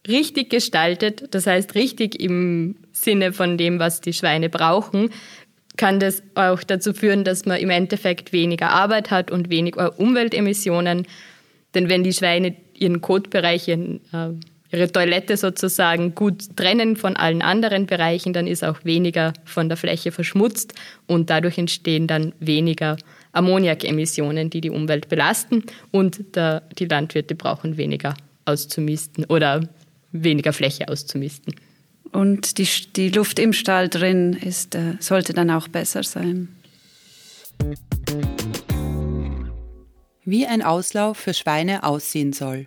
richtig 0.08 0.50
gestaltet, 0.50 1.34
das 1.34 1.46
heißt 1.46 1.74
richtig 1.74 2.20
im 2.20 2.76
Sinne 2.92 3.32
von 3.32 3.58
dem, 3.58 3.78
was 3.78 4.00
die 4.00 4.12
Schweine 4.12 4.48
brauchen, 4.48 5.10
kann 5.76 6.00
das 6.00 6.22
auch 6.34 6.62
dazu 6.62 6.92
führen, 6.92 7.24
dass 7.24 7.44
man 7.44 7.58
im 7.58 7.70
Endeffekt 7.70 8.32
weniger 8.32 8.70
Arbeit 8.70 9.10
hat 9.10 9.30
und 9.30 9.50
weniger 9.50 9.98
Umweltemissionen. 9.98 11.06
Denn 11.74 11.88
wenn 11.88 12.02
die 12.02 12.12
Schweine 12.12 12.56
ihren 12.74 13.00
Kotbereich, 13.00 13.68
äh, 13.68 13.98
ihre 14.72 14.90
Toilette 14.90 15.36
sozusagen 15.36 16.14
gut 16.14 16.56
trennen 16.56 16.96
von 16.96 17.16
allen 17.16 17.42
anderen 17.42 17.86
Bereichen, 17.86 18.32
dann 18.32 18.46
ist 18.46 18.64
auch 18.64 18.84
weniger 18.84 19.32
von 19.44 19.68
der 19.68 19.76
Fläche 19.76 20.12
verschmutzt 20.12 20.74
und 21.06 21.30
dadurch 21.30 21.58
entstehen 21.58 22.06
dann 22.06 22.32
weniger 22.40 22.96
Ammoniakemissionen, 23.32 24.50
die 24.50 24.62
die 24.62 24.70
Umwelt 24.70 25.08
belasten 25.08 25.64
und 25.92 26.36
der, 26.36 26.62
die 26.78 26.86
Landwirte 26.86 27.34
brauchen 27.34 27.76
weniger 27.76 28.14
auszumisten 28.46 29.24
oder 29.26 29.60
weniger 30.12 30.52
Fläche 30.52 30.88
auszumisten. 30.88 31.54
Und 32.12 32.58
die, 32.58 32.68
die 32.94 33.10
Luft 33.10 33.38
im 33.38 33.52
Stall 33.52 33.88
drin 33.88 34.32
ist, 34.32 34.74
äh, 34.74 34.94
sollte 35.00 35.32
dann 35.32 35.50
auch 35.50 35.68
besser 35.68 36.02
sein. 36.02 36.48
Wie 40.24 40.46
ein 40.46 40.62
Auslauf 40.62 41.18
für 41.18 41.34
Schweine 41.34 41.84
aussehen 41.84 42.32
soll. 42.32 42.66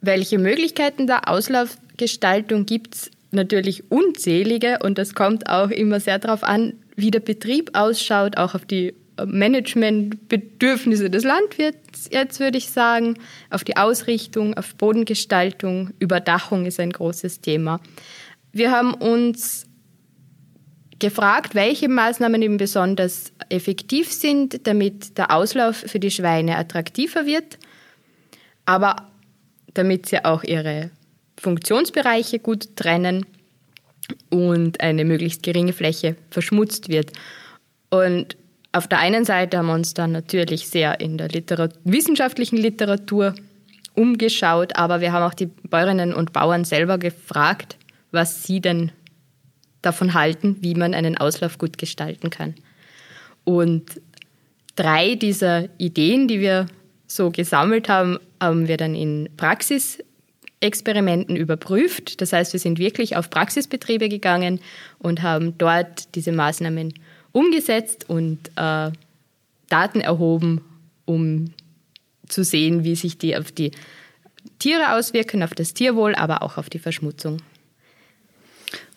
Welche 0.00 0.38
Möglichkeiten 0.38 1.06
der 1.06 1.28
Auslaufgestaltung 1.28 2.66
gibt 2.66 2.94
es? 2.94 3.10
Natürlich 3.30 3.90
unzählige 3.90 4.80
und 4.82 4.98
das 4.98 5.14
kommt 5.14 5.48
auch 5.48 5.70
immer 5.70 6.00
sehr 6.00 6.18
darauf 6.18 6.42
an, 6.42 6.74
wie 6.96 7.10
der 7.10 7.20
Betrieb 7.20 7.70
ausschaut, 7.72 8.36
auch 8.36 8.54
auf 8.54 8.66
die 8.66 8.94
Managementbedürfnisse 9.24 11.10
des 11.10 11.24
Landwirts, 11.24 12.08
jetzt 12.10 12.40
würde 12.40 12.58
ich 12.58 12.70
sagen, 12.70 13.18
auf 13.50 13.64
die 13.64 13.76
Ausrichtung, 13.76 14.54
auf 14.54 14.74
Bodengestaltung, 14.74 15.90
Überdachung 15.98 16.66
ist 16.66 16.80
ein 16.80 16.90
großes 16.90 17.40
Thema. 17.40 17.80
Wir 18.52 18.70
haben 18.70 18.94
uns 18.94 19.66
gefragt, 20.98 21.54
welche 21.54 21.88
Maßnahmen 21.88 22.40
eben 22.42 22.56
besonders 22.56 23.32
effektiv 23.48 24.10
sind, 24.12 24.66
damit 24.66 25.18
der 25.18 25.34
Auslauf 25.34 25.76
für 25.76 25.98
die 25.98 26.10
Schweine 26.10 26.56
attraktiver 26.56 27.26
wird, 27.26 27.58
aber 28.64 29.08
damit 29.74 30.06
sie 30.06 30.24
auch 30.24 30.44
ihre 30.44 30.90
Funktionsbereiche 31.40 32.38
gut 32.38 32.76
trennen 32.76 33.26
und 34.30 34.80
eine 34.80 35.04
möglichst 35.04 35.42
geringe 35.42 35.72
Fläche 35.72 36.16
verschmutzt 36.30 36.88
wird. 36.88 37.12
Und 37.90 38.36
auf 38.72 38.88
der 38.88 38.98
einen 38.98 39.24
Seite 39.24 39.58
haben 39.58 39.66
wir 39.66 39.74
uns 39.74 39.94
dann 39.94 40.10
natürlich 40.12 40.68
sehr 40.68 41.00
in 41.00 41.18
der 41.18 41.28
Literatur, 41.28 41.78
wissenschaftlichen 41.84 42.56
Literatur 42.56 43.34
umgeschaut, 43.94 44.76
aber 44.76 45.02
wir 45.02 45.12
haben 45.12 45.24
auch 45.24 45.34
die 45.34 45.46
Bäuerinnen 45.46 46.14
und 46.14 46.32
Bauern 46.32 46.64
selber 46.64 46.96
gefragt, 46.98 47.76
was 48.10 48.44
sie 48.44 48.60
denn 48.60 48.92
davon 49.82 50.14
halten, 50.14 50.56
wie 50.60 50.74
man 50.74 50.94
einen 50.94 51.18
Auslauf 51.18 51.58
gut 51.58 51.76
gestalten 51.76 52.30
kann. 52.30 52.54
Und 53.44 54.00
drei 54.76 55.16
dieser 55.16 55.68
Ideen, 55.78 56.28
die 56.28 56.40
wir 56.40 56.68
so 57.06 57.30
gesammelt 57.30 57.90
haben, 57.90 58.18
haben 58.40 58.68
wir 58.68 58.78
dann 58.78 58.94
in 58.94 59.28
Praxisexperimenten 59.36 61.36
überprüft. 61.36 62.22
Das 62.22 62.32
heißt, 62.32 62.54
wir 62.54 62.60
sind 62.60 62.78
wirklich 62.78 63.16
auf 63.16 63.28
Praxisbetriebe 63.28 64.08
gegangen 64.08 64.60
und 64.98 65.20
haben 65.22 65.58
dort 65.58 66.14
diese 66.14 66.32
Maßnahmen 66.32 66.94
umgesetzt 67.32 68.08
und 68.08 68.38
äh, 68.56 68.90
Daten 69.68 70.00
erhoben, 70.00 70.60
um 71.04 71.52
zu 72.28 72.44
sehen, 72.44 72.84
wie 72.84 72.94
sich 72.94 73.18
die 73.18 73.36
auf 73.36 73.52
die 73.52 73.72
Tiere 74.58 74.94
auswirken, 74.94 75.42
auf 75.42 75.54
das 75.54 75.74
Tierwohl, 75.74 76.14
aber 76.14 76.42
auch 76.42 76.56
auf 76.56 76.70
die 76.70 76.78
Verschmutzung. 76.78 77.38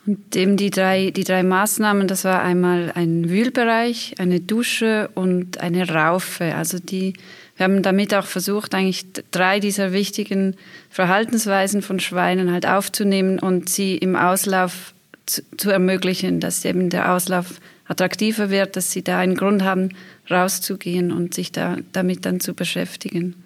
Und 0.06 0.36
eben 0.36 0.56
die 0.56 0.70
drei, 0.70 1.10
die 1.10 1.24
drei 1.24 1.42
Maßnahmen, 1.42 2.08
das 2.08 2.26
war 2.26 2.44
einmal 2.44 2.92
ein 2.94 3.28
Wühlbereich, 3.30 4.16
eine 4.20 4.40
Dusche 4.40 5.10
und 5.16 5.60
eine 5.60 5.90
Raufe. 5.90 6.54
Also 6.54 6.78
die, 6.78 7.14
wir 7.58 7.64
haben 7.64 7.82
damit 7.82 8.14
auch 8.14 8.26
versucht, 8.26 8.76
eigentlich 8.76 9.06
drei 9.32 9.60
dieser 9.60 9.94
wichtigen 9.94 10.56
Verhaltensweisen 10.92 11.82
von 11.82 12.00
Schweinen 12.00 12.52
halt 12.52 12.68
aufzunehmen 12.68 13.40
und 13.40 13.70
sie 13.70 13.98
im 13.98 14.16
Auslauf 14.16 14.94
zu, 15.26 15.42
zu 15.58 15.72
ermöglichen, 15.72 16.40
dass 16.40 16.66
eben 16.66 16.92
der 16.92 17.12
Auslauf 17.12 17.60
attraktiver 17.88 18.50
wird, 18.50 18.76
dass 18.76 18.92
sie 18.92 19.04
da 19.04 19.20
einen 19.20 19.36
Grund 19.36 19.64
haben, 19.64 19.90
rauszugehen 20.30 21.12
und 21.12 21.34
sich 21.34 21.52
da, 21.52 21.78
damit 21.92 22.26
dann 22.26 22.40
zu 22.40 22.54
beschäftigen. 22.54 23.44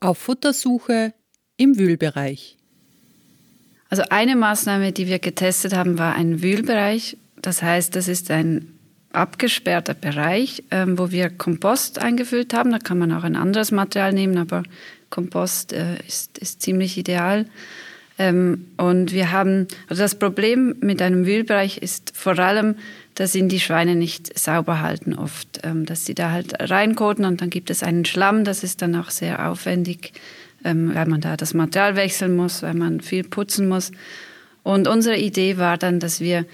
Auf 0.00 0.18
Futtersuche 0.18 1.14
im 1.56 1.78
Wühlbereich. 1.78 2.56
Also 3.88 4.04
eine 4.10 4.36
Maßnahme, 4.36 4.92
die 4.92 5.06
wir 5.06 5.18
getestet 5.18 5.74
haben, 5.74 5.98
war 5.98 6.14
ein 6.14 6.42
Wühlbereich. 6.42 7.16
Das 7.40 7.62
heißt, 7.62 7.94
das 7.94 8.08
ist 8.08 8.30
ein 8.30 8.72
abgesperrter 9.12 9.94
Bereich, 9.94 10.64
ähm, 10.70 10.98
wo 10.98 11.10
wir 11.10 11.30
Kompost 11.30 11.98
eingefüllt 12.00 12.52
haben. 12.52 12.70
Da 12.70 12.78
kann 12.78 12.98
man 12.98 13.12
auch 13.12 13.24
ein 13.24 13.36
anderes 13.36 13.70
Material 13.70 14.12
nehmen, 14.12 14.38
aber 14.38 14.64
Kompost 15.10 15.72
äh, 15.72 15.96
ist, 16.06 16.38
ist 16.38 16.62
ziemlich 16.62 16.98
ideal. 16.98 17.46
Ähm, 18.18 18.68
und 18.76 19.12
wir 19.12 19.30
haben, 19.30 19.66
also 19.88 20.02
das 20.02 20.18
Problem 20.18 20.76
mit 20.80 21.02
einem 21.02 21.26
Wühlbereich 21.26 21.78
ist 21.78 22.12
vor 22.16 22.38
allem, 22.38 22.76
dass 23.14 23.34
ihn 23.34 23.48
die 23.48 23.60
Schweine 23.60 23.94
nicht 23.94 24.38
sauber 24.38 24.80
halten 24.80 25.14
oft, 25.14 25.60
ähm, 25.64 25.84
dass 25.86 26.06
sie 26.06 26.14
da 26.14 26.30
halt 26.30 26.54
reinkoten 26.70 27.24
und 27.24 27.40
dann 27.40 27.50
gibt 27.50 27.70
es 27.70 27.82
einen 27.82 28.04
Schlamm, 28.04 28.44
das 28.44 28.62
ist 28.62 28.82
dann 28.82 28.94
auch 28.94 29.10
sehr 29.10 29.50
aufwendig, 29.50 30.12
ähm, 30.64 30.94
weil 30.94 31.06
man 31.06 31.20
da 31.20 31.36
das 31.36 31.54
Material 31.54 31.96
wechseln 31.96 32.36
muss, 32.36 32.62
weil 32.62 32.74
man 32.74 33.00
viel 33.00 33.24
putzen 33.24 33.68
muss. 33.68 33.92
Und 34.62 34.88
unsere 34.88 35.16
Idee 35.16 35.58
war 35.58 35.78
dann, 35.78 36.00
dass 36.00 36.20
wir 36.20 36.46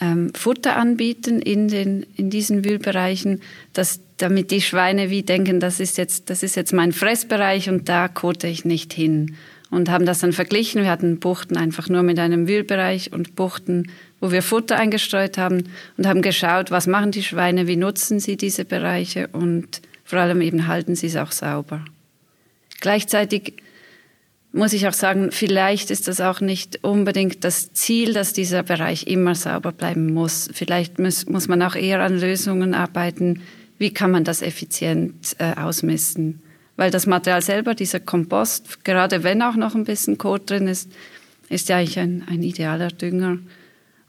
ähm, 0.00 0.32
Futter 0.34 0.76
anbieten 0.76 1.40
in, 1.40 1.68
den, 1.68 2.06
in 2.16 2.30
diesen 2.30 2.64
Wühlbereichen, 2.64 3.40
dass, 3.72 4.00
damit 4.16 4.50
die 4.50 4.60
Schweine 4.60 5.10
wie 5.10 5.22
denken, 5.22 5.60
das 5.60 5.80
ist, 5.80 5.98
jetzt, 5.98 6.30
das 6.30 6.42
ist 6.42 6.56
jetzt 6.56 6.72
mein 6.72 6.92
Fressbereich 6.92 7.68
und 7.68 7.88
da 7.88 8.08
kote 8.08 8.46
ich 8.46 8.64
nicht 8.64 8.92
hin 8.92 9.36
und 9.70 9.90
haben 9.90 10.06
das 10.06 10.20
dann 10.20 10.32
verglichen. 10.32 10.82
Wir 10.82 10.90
hatten 10.90 11.18
Buchten 11.18 11.56
einfach 11.56 11.88
nur 11.88 12.02
mit 12.02 12.18
einem 12.18 12.48
Wühlbereich 12.48 13.12
und 13.12 13.36
Buchten, 13.36 13.90
wo 14.20 14.30
wir 14.30 14.42
Futter 14.42 14.76
eingestreut 14.76 15.38
haben 15.38 15.64
und 15.96 16.06
haben 16.06 16.22
geschaut, 16.22 16.70
was 16.70 16.86
machen 16.86 17.12
die 17.12 17.22
Schweine, 17.22 17.66
wie 17.66 17.76
nutzen 17.76 18.20
sie 18.20 18.36
diese 18.36 18.64
Bereiche 18.64 19.28
und 19.28 19.82
vor 20.04 20.20
allem 20.20 20.40
eben 20.40 20.66
halten 20.66 20.94
sie 20.94 21.08
es 21.08 21.16
auch 21.16 21.32
sauber. 21.32 21.84
Gleichzeitig 22.80 23.54
muss 24.52 24.72
ich 24.72 24.88
auch 24.88 24.94
sagen, 24.94 25.30
vielleicht 25.30 25.90
ist 25.90 26.08
das 26.08 26.20
auch 26.20 26.40
nicht 26.40 26.82
unbedingt 26.82 27.44
das 27.44 27.72
Ziel, 27.74 28.14
dass 28.14 28.32
dieser 28.32 28.62
Bereich 28.62 29.06
immer 29.06 29.34
sauber 29.34 29.72
bleiben 29.72 30.12
muss. 30.14 30.48
Vielleicht 30.52 30.98
muss, 30.98 31.26
muss 31.26 31.48
man 31.48 31.62
auch 31.62 31.74
eher 31.74 32.00
an 32.00 32.18
Lösungen 32.18 32.72
arbeiten, 32.74 33.42
wie 33.76 33.92
kann 33.92 34.10
man 34.10 34.24
das 34.24 34.40
effizient 34.40 35.36
äh, 35.38 35.54
ausmessen 35.54 36.40
weil 36.78 36.92
das 36.92 37.06
Material 37.06 37.42
selber, 37.42 37.74
dieser 37.74 37.98
Kompost, 37.98 38.84
gerade 38.84 39.24
wenn 39.24 39.42
auch 39.42 39.56
noch 39.56 39.74
ein 39.74 39.82
bisschen 39.82 40.16
Kot 40.16 40.48
drin 40.48 40.68
ist, 40.68 40.88
ist 41.48 41.68
ja 41.68 41.78
eigentlich 41.78 41.98
ein, 41.98 42.24
ein 42.30 42.44
idealer 42.44 42.88
Dünger. 42.88 43.38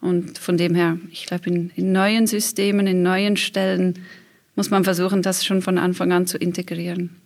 Und 0.02 0.38
von 0.38 0.56
dem 0.56 0.76
her, 0.76 1.00
ich 1.12 1.26
glaube, 1.26 1.50
in, 1.50 1.72
in 1.76 1.92
neuen 1.92 2.28
Systemen, 2.28 2.86
in 2.86 3.02
neuen 3.02 3.38
Stellen 3.38 4.06
muss 4.56 4.70
man 4.70 4.84
versuchen, 4.84 5.24
das 5.24 5.44
schon 5.44 5.64
von 5.64 5.80
Anfang 5.80 6.12
an 6.12 6.28
zu 6.28 6.38
integrieren. 6.38 7.20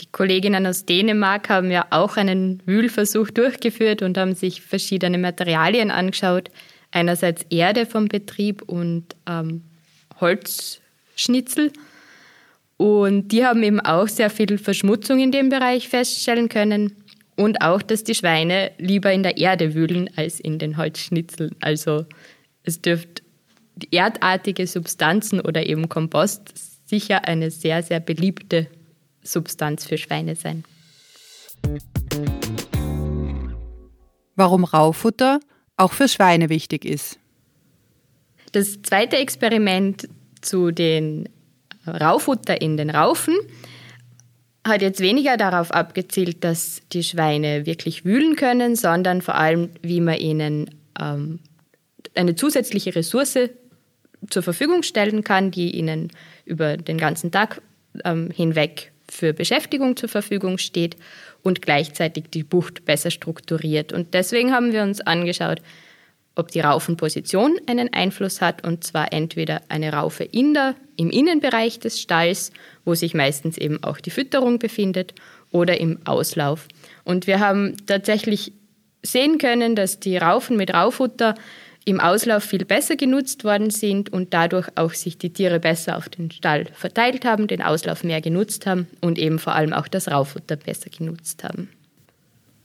Die 0.00 0.06
Kolleginnen 0.10 0.66
aus 0.66 0.86
Dänemark 0.86 1.50
haben 1.50 1.70
ja 1.70 1.86
auch 1.90 2.16
einen 2.16 2.62
Wühlversuch 2.64 3.30
durchgeführt 3.30 4.00
und 4.00 4.16
haben 4.16 4.34
sich 4.34 4.62
verschiedene 4.62 5.18
Materialien 5.18 5.90
angeschaut. 5.90 6.50
Einerseits 6.90 7.44
Erde 7.50 7.84
vom 7.84 8.08
Betrieb 8.08 8.62
und 8.62 9.14
ähm, 9.26 9.62
Holzschnitzel. 10.20 11.70
Und 12.76 13.28
die 13.28 13.44
haben 13.44 13.62
eben 13.62 13.80
auch 13.80 14.08
sehr 14.08 14.30
viel 14.30 14.58
Verschmutzung 14.58 15.20
in 15.20 15.32
dem 15.32 15.48
Bereich 15.48 15.88
feststellen 15.88 16.48
können. 16.48 16.96
Und 17.36 17.62
auch, 17.62 17.82
dass 17.82 18.04
die 18.04 18.14
Schweine 18.14 18.72
lieber 18.78 19.12
in 19.12 19.22
der 19.22 19.36
Erde 19.38 19.74
wühlen 19.74 20.10
als 20.16 20.40
in 20.40 20.58
den 20.58 20.76
Holzschnitzeln. 20.76 21.56
Also 21.60 22.06
es 22.62 22.80
dürfte 22.80 23.22
erdartige 23.90 24.66
Substanzen 24.66 25.40
oder 25.40 25.66
eben 25.66 25.88
Kompost 25.88 26.52
sicher 26.88 27.26
eine 27.26 27.50
sehr, 27.50 27.82
sehr 27.82 28.00
beliebte 28.00 28.68
Substanz 29.22 29.84
für 29.84 29.98
Schweine 29.98 30.36
sein. 30.36 30.64
Warum 34.36 34.64
Raufutter 34.64 35.40
auch 35.76 35.92
für 35.92 36.08
Schweine 36.08 36.48
wichtig 36.48 36.84
ist. 36.84 37.18
Das 38.52 38.80
zweite 38.82 39.16
Experiment 39.16 40.08
zu 40.40 40.70
den 40.70 41.28
Raufutter 41.86 42.60
in 42.60 42.76
den 42.76 42.90
Raufen 42.90 43.34
hat 44.66 44.80
jetzt 44.80 45.00
weniger 45.00 45.36
darauf 45.36 45.70
abgezielt, 45.70 46.42
dass 46.42 46.80
die 46.92 47.02
Schweine 47.02 47.66
wirklich 47.66 48.04
wühlen 48.04 48.34
können, 48.34 48.76
sondern 48.76 49.20
vor 49.20 49.34
allem, 49.34 49.70
wie 49.82 50.00
man 50.00 50.16
ihnen 50.16 50.70
ähm, 50.98 51.40
eine 52.14 52.34
zusätzliche 52.34 52.94
Ressource 52.94 53.50
zur 54.30 54.42
Verfügung 54.42 54.82
stellen 54.82 55.22
kann, 55.22 55.50
die 55.50 55.76
ihnen 55.76 56.10
über 56.46 56.76
den 56.76 56.96
ganzen 56.96 57.30
Tag 57.30 57.60
ähm, 58.04 58.30
hinweg 58.30 58.92
für 59.10 59.34
Beschäftigung 59.34 59.96
zur 59.96 60.08
Verfügung 60.08 60.56
steht 60.56 60.96
und 61.42 61.60
gleichzeitig 61.60 62.24
die 62.32 62.42
Bucht 62.42 62.86
besser 62.86 63.10
strukturiert. 63.10 63.92
Und 63.92 64.14
deswegen 64.14 64.52
haben 64.52 64.72
wir 64.72 64.82
uns 64.82 65.02
angeschaut, 65.02 65.60
ob 66.36 66.50
die 66.50 66.60
Raufenposition 66.60 67.56
einen 67.66 67.92
Einfluss 67.92 68.40
hat, 68.40 68.66
und 68.66 68.84
zwar 68.84 69.12
entweder 69.12 69.62
eine 69.68 69.92
Raufe 69.92 70.24
in 70.24 70.54
der, 70.54 70.74
im 70.96 71.10
Innenbereich 71.10 71.78
des 71.78 72.00
Stalls, 72.00 72.50
wo 72.84 72.94
sich 72.94 73.14
meistens 73.14 73.56
eben 73.58 73.82
auch 73.82 74.00
die 74.00 74.10
Fütterung 74.10 74.58
befindet, 74.58 75.14
oder 75.54 75.78
im 75.80 76.00
Auslauf. 76.04 76.66
Und 77.04 77.28
wir 77.28 77.38
haben 77.38 77.76
tatsächlich 77.86 78.52
sehen 79.02 79.38
können, 79.38 79.76
dass 79.76 80.00
die 80.00 80.16
Raufen 80.16 80.56
mit 80.56 80.74
Raufutter 80.74 81.36
im 81.84 82.00
Auslauf 82.00 82.42
viel 82.42 82.64
besser 82.64 82.96
genutzt 82.96 83.44
worden 83.44 83.70
sind 83.70 84.12
und 84.12 84.34
dadurch 84.34 84.68
auch 84.74 84.92
sich 84.94 85.16
die 85.16 85.32
Tiere 85.32 85.60
besser 85.60 85.96
auf 85.96 86.08
den 86.08 86.30
Stall 86.30 86.66
verteilt 86.72 87.24
haben, 87.24 87.46
den 87.46 87.62
Auslauf 87.62 88.02
mehr 88.02 88.20
genutzt 88.20 88.66
haben 88.66 88.88
und 89.00 89.18
eben 89.18 89.38
vor 89.38 89.54
allem 89.54 89.72
auch 89.72 89.86
das 89.86 90.10
Raufutter 90.10 90.56
besser 90.56 90.90
genutzt 90.90 91.44
haben. 91.44 91.68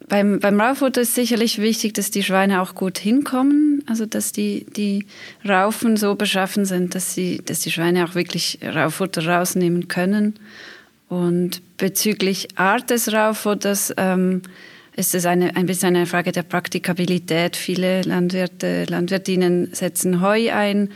Beim, 0.09 0.39
beim 0.39 0.59
Raufutter 0.59 1.01
ist 1.01 1.13
sicherlich 1.13 1.59
wichtig, 1.59 1.93
dass 1.93 2.09
die 2.09 2.23
Schweine 2.23 2.61
auch 2.61 2.73
gut 2.73 2.97
hinkommen, 2.97 3.83
also 3.85 4.07
dass 4.07 4.31
die, 4.31 4.65
die 4.75 5.05
Raufen 5.47 5.97
so 5.97 6.15
beschaffen 6.15 6.65
sind, 6.65 6.95
dass, 6.95 7.13
sie, 7.13 7.41
dass 7.45 7.59
die 7.59 7.71
Schweine 7.71 8.05
auch 8.05 8.15
wirklich 8.15 8.57
Raufutter 8.63 9.25
rausnehmen 9.27 9.87
können. 9.87 10.33
Und 11.09 11.61
bezüglich 11.77 12.47
Art 12.57 12.89
des 12.89 13.13
Raufutters 13.13 13.93
ähm, 13.97 14.41
ist 14.95 15.13
es 15.13 15.27
eine, 15.27 15.55
ein 15.55 15.67
bisschen 15.67 15.95
eine 15.95 16.07
Frage 16.07 16.31
der 16.31 16.43
Praktikabilität. 16.43 17.55
Viele 17.55 18.01
Landwirte, 18.01 18.85
Landwirtinnen 18.85 19.73
setzen 19.73 20.21
Heu 20.21 20.51
ein. 20.51 20.89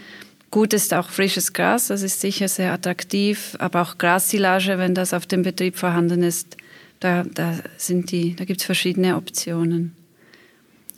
Gut 0.49 0.73
ist 0.73 0.93
auch 0.93 1.09
frisches 1.09 1.53
Gras, 1.53 1.87
das 1.87 2.01
ist 2.01 2.21
sicher 2.21 2.47
sehr 2.47 2.73
attraktiv, 2.73 3.55
aber 3.59 3.81
auch 3.81 3.97
Grassilage, 3.97 4.77
wenn 4.77 4.93
das 4.93 5.13
auf 5.13 5.25
dem 5.25 5.41
Betrieb 5.41 5.77
vorhanden 5.77 6.21
ist, 6.21 6.57
da, 7.03 7.23
da, 7.23 7.57
sind 7.77 8.11
die, 8.11 8.35
da 8.35 8.45
gibt 8.45 8.61
es 8.61 8.65
verschiedene 8.65 9.17
Optionen. 9.17 9.95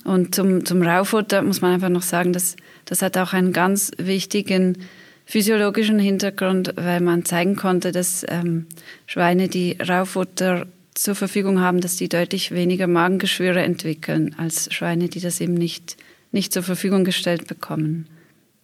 Und 0.03 0.35
zum, 0.35 0.65
zum 0.65 0.83
Raufutter 0.83 1.41
muss 1.41 1.61
man 1.61 1.73
einfach 1.73 1.89
noch 1.89 2.03
sagen, 2.03 2.31
dass, 2.31 2.55
das 2.85 3.01
hat 3.01 3.17
auch 3.17 3.33
einen 3.33 3.53
ganz 3.53 3.91
wichtigen 3.97 4.77
physiologischen 5.25 5.97
Hintergrund, 5.97 6.73
weil 6.75 7.01
man 7.01 7.25
zeigen 7.25 7.55
konnte, 7.55 7.91
dass 7.91 8.23
ähm, 8.29 8.67
Schweine, 9.07 9.47
die 9.47 9.77
Raufutter 9.81 10.67
zur 10.93 11.15
Verfügung 11.15 11.59
haben, 11.59 11.81
dass 11.81 11.97
die 11.97 12.07
deutlich 12.07 12.51
weniger 12.51 12.85
Magengeschwüre 12.85 13.61
entwickeln 13.61 14.35
als 14.37 14.71
Schweine, 14.71 15.09
die 15.09 15.19
das 15.19 15.41
eben 15.41 15.55
nicht, 15.55 15.97
nicht 16.31 16.53
zur 16.53 16.61
Verfügung 16.61 17.03
gestellt 17.03 17.47
bekommen. 17.47 18.07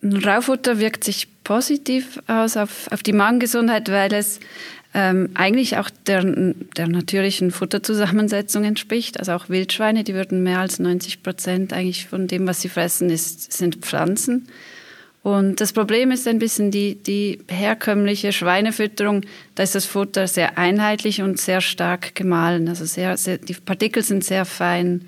Raufutter 0.03 0.79
wirkt 0.79 1.03
sich 1.03 1.27
positiv 1.43 2.19
aus 2.27 2.57
auf, 2.57 2.91
auf 2.91 3.03
die 3.03 3.13
Magengesundheit, 3.13 3.89
weil 3.89 4.13
es 4.13 4.39
ähm, 4.93 5.29
eigentlich 5.35 5.77
auch 5.77 5.89
der, 6.05 6.23
der 6.23 6.87
natürlichen 6.87 7.51
Futterzusammensetzung 7.51 8.63
entspricht. 8.65 9.19
Also 9.19 9.31
auch 9.33 9.49
Wildschweine, 9.49 10.03
die 10.03 10.13
würden 10.13 10.43
mehr 10.43 10.59
als 10.59 10.79
90 10.79 11.23
Prozent 11.23 11.73
eigentlich 11.73 12.07
von 12.07 12.27
dem, 12.27 12.45
was 12.47 12.61
sie 12.61 12.69
fressen, 12.69 13.09
ist, 13.09 13.53
sind 13.53 13.77
Pflanzen. 13.77 14.47
Und 15.23 15.61
das 15.61 15.71
Problem 15.71 16.11
ist 16.11 16.27
ein 16.27 16.39
bisschen 16.39 16.71
die, 16.71 16.95
die 16.95 17.39
herkömmliche 17.47 18.33
Schweinefütterung. 18.33 19.21
Da 19.55 19.63
ist 19.63 19.75
das 19.75 19.85
Futter 19.85 20.27
sehr 20.27 20.57
einheitlich 20.57 21.21
und 21.21 21.39
sehr 21.39 21.61
stark 21.61 22.15
gemahlen. 22.15 22.67
Also 22.67 22.85
sehr, 22.85 23.15
sehr, 23.17 23.37
die 23.37 23.53
Partikel 23.53 24.03
sind 24.03 24.23
sehr 24.23 24.45
fein. 24.45 25.07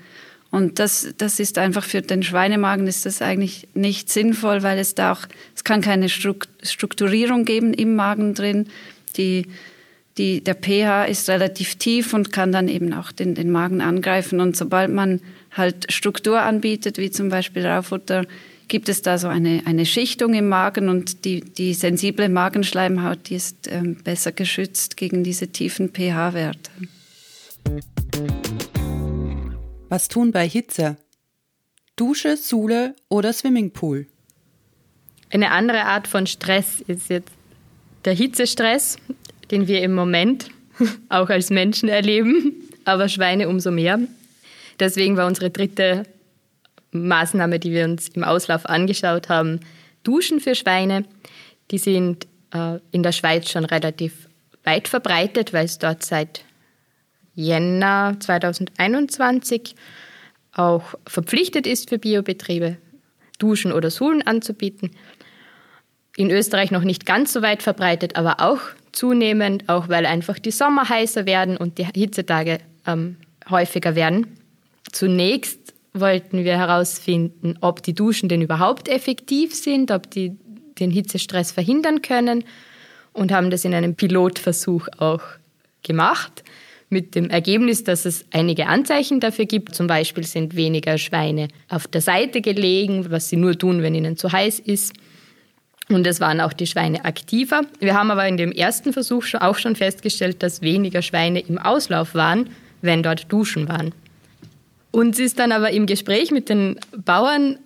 Und 0.51 0.77
das, 0.77 1.15
das 1.17 1.39
ist 1.39 1.57
einfach 1.57 1.83
für 1.83 2.03
den 2.03 2.21
Schweinemagen 2.21 2.85
ist 2.85 3.07
das 3.07 3.23
eigentlich 3.23 3.67
nicht 3.73 4.11
sinnvoll, 4.11 4.61
weil 4.61 4.77
es 4.77 4.93
da 4.93 5.13
auch, 5.13 5.21
es 5.55 5.63
kann 5.63 5.81
keine 5.81 6.09
Strukturierung 6.09 7.43
geben 7.43 7.73
im 7.73 7.95
Magen 7.95 8.35
drin. 8.35 8.67
Die, 9.17 9.47
die, 10.17 10.43
der 10.43 10.55
pH 10.55 11.05
ist 11.05 11.29
relativ 11.29 11.75
tief 11.75 12.13
und 12.13 12.31
kann 12.31 12.51
dann 12.51 12.67
eben 12.67 12.93
auch 12.93 13.11
den, 13.11 13.33
den 13.35 13.51
Magen 13.51 13.81
angreifen. 13.81 14.39
Und 14.39 14.55
sobald 14.55 14.91
man 14.91 15.21
halt 15.51 15.91
Struktur 15.91 16.41
anbietet, 16.41 16.97
wie 16.97 17.09
zum 17.09 17.29
Beispiel 17.29 17.65
Raufutter, 17.65 18.25
gibt 18.67 18.89
es 18.89 19.01
da 19.01 19.17
so 19.17 19.27
eine, 19.27 19.63
eine 19.65 19.85
Schichtung 19.85 20.33
im 20.33 20.49
Magen 20.49 20.89
und 20.89 21.25
die, 21.25 21.41
die 21.41 21.73
sensible 21.73 22.29
Magenschleimhaut, 22.29 23.29
die 23.29 23.35
ist 23.35 23.67
ähm, 23.67 23.97
besser 24.03 24.31
geschützt 24.31 24.97
gegen 24.97 25.23
diese 25.23 25.47
tiefen 25.47 25.89
pH-Werte. 25.89 26.71
Was 29.89 30.07
tun 30.07 30.31
bei 30.31 30.47
Hitze? 30.47 30.97
Dusche, 31.95 32.37
Sule 32.37 32.95
oder 33.09 33.33
Swimmingpool? 33.33 34.07
Eine 35.29 35.51
andere 35.51 35.85
Art 35.85 36.07
von 36.07 36.25
Stress 36.27 36.81
ist 36.87 37.09
jetzt 37.09 37.31
der 38.05 38.13
Hitzestress, 38.13 38.97
den 39.53 39.67
wir 39.67 39.83
im 39.83 39.93
Moment 39.93 40.49
auch 41.09 41.29
als 41.29 41.51
Menschen 41.51 41.87
erleben, 41.87 42.53
aber 42.85 43.07
Schweine 43.07 43.47
umso 43.47 43.69
mehr. 43.69 43.99
Deswegen 44.79 45.15
war 45.15 45.27
unsere 45.27 45.51
dritte 45.51 46.03
Maßnahme, 46.91 47.59
die 47.59 47.71
wir 47.71 47.85
uns 47.85 48.09
im 48.09 48.23
Auslauf 48.23 48.65
angeschaut 48.65 49.29
haben, 49.29 49.59
Duschen 50.01 50.39
für 50.39 50.55
Schweine. 50.55 51.05
Die 51.69 51.77
sind 51.77 52.25
äh, 52.51 52.79
in 52.91 53.03
der 53.03 53.11
Schweiz 53.11 53.51
schon 53.51 53.63
relativ 53.63 54.27
weit 54.63 54.87
verbreitet, 54.87 55.53
weil 55.53 55.65
es 55.65 55.77
dort 55.77 56.03
seit 56.03 56.43
Jänner 57.35 58.17
2021 58.19 59.75
auch 60.51 60.95
verpflichtet 61.05 61.67
ist 61.67 61.89
für 61.89 61.99
Biobetriebe, 61.99 62.77
Duschen 63.37 63.71
oder 63.71 63.91
Suhlen 63.91 64.25
anzubieten. 64.25 64.91
In 66.15 66.31
Österreich 66.31 66.71
noch 66.71 66.83
nicht 66.83 67.05
ganz 67.05 67.33
so 67.33 67.43
weit 67.43 67.61
verbreitet, 67.61 68.15
aber 68.15 68.39
auch 68.39 68.59
zunehmend, 68.93 69.67
auch 69.67 69.89
weil 69.89 70.05
einfach 70.05 70.39
die 70.39 70.51
Sommer 70.51 70.87
heißer 70.87 71.25
werden 71.25 71.57
und 71.57 71.77
die 71.77 71.85
Hitzetage 71.85 72.59
ähm, 72.87 73.17
häufiger 73.49 73.95
werden. 73.95 74.37
Zunächst 74.91 75.73
wollten 75.93 76.43
wir 76.43 76.57
herausfinden, 76.57 77.57
ob 77.61 77.83
die 77.83 77.93
Duschen 77.93 78.29
denn 78.29 78.41
überhaupt 78.41 78.87
effektiv 78.87 79.53
sind, 79.53 79.91
ob 79.91 80.09
die 80.09 80.35
den 80.79 80.91
Hitzestress 80.91 81.51
verhindern 81.51 82.01
können 82.01 82.43
und 83.11 83.31
haben 83.31 83.49
das 83.49 83.65
in 83.65 83.73
einem 83.73 83.95
Pilotversuch 83.95 84.87
auch 84.97 85.21
gemacht 85.83 86.43
mit 86.89 87.15
dem 87.15 87.29
Ergebnis, 87.29 87.83
dass 87.83 88.05
es 88.05 88.25
einige 88.31 88.67
Anzeichen 88.67 89.19
dafür 89.19 89.45
gibt. 89.45 89.75
Zum 89.75 89.87
Beispiel 89.87 90.23
sind 90.23 90.55
weniger 90.55 90.97
Schweine 90.97 91.47
auf 91.69 91.87
der 91.87 92.01
Seite 92.01 92.41
gelegen, 92.41 93.09
was 93.09 93.29
sie 93.29 93.35
nur 93.35 93.57
tun, 93.57 93.81
wenn 93.81 93.95
ihnen 93.95 94.15
zu 94.15 94.31
heiß 94.31 94.59
ist. 94.59 94.93
Und 95.93 96.07
es 96.07 96.19
waren 96.19 96.41
auch 96.41 96.53
die 96.53 96.67
Schweine 96.67 97.05
aktiver. 97.05 97.61
Wir 97.79 97.93
haben 97.93 98.11
aber 98.11 98.27
in 98.27 98.37
dem 98.37 98.51
ersten 98.51 98.93
Versuch 98.93 99.25
auch 99.39 99.57
schon 99.57 99.75
festgestellt, 99.75 100.41
dass 100.43 100.61
weniger 100.61 101.01
Schweine 101.01 101.39
im 101.39 101.57
Auslauf 101.57 102.15
waren, 102.15 102.49
wenn 102.81 103.03
dort 103.03 103.31
Duschen 103.31 103.67
waren. 103.67 103.93
Uns 104.91 105.19
ist 105.19 105.39
dann 105.39 105.51
aber 105.51 105.71
im 105.71 105.85
Gespräch 105.85 106.31
mit 106.31 106.49
den 106.49 106.79
Bauern 106.95 107.57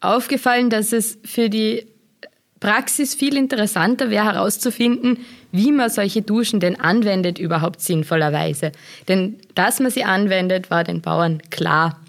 aufgefallen, 0.00 0.68
dass 0.68 0.92
es 0.92 1.18
für 1.24 1.48
die 1.48 1.86
Praxis 2.60 3.14
viel 3.14 3.36
interessanter 3.36 4.10
wäre 4.10 4.26
herauszufinden, 4.26 5.18
wie 5.50 5.72
man 5.72 5.90
solche 5.90 6.22
Duschen 6.22 6.60
denn 6.60 6.78
anwendet 6.78 7.38
überhaupt 7.38 7.80
sinnvollerweise. 7.80 8.72
Denn 9.08 9.36
dass 9.54 9.80
man 9.80 9.90
sie 9.90 10.04
anwendet, 10.04 10.70
war 10.70 10.84
den 10.84 11.00
Bauern 11.00 11.42
klar. 11.50 12.00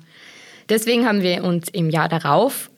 Deswegen 0.70 1.08
haben 1.08 1.22
wir 1.22 1.44
uns 1.44 1.70
im 1.70 1.90
Jahr 1.90 2.08
darauf 2.08 2.70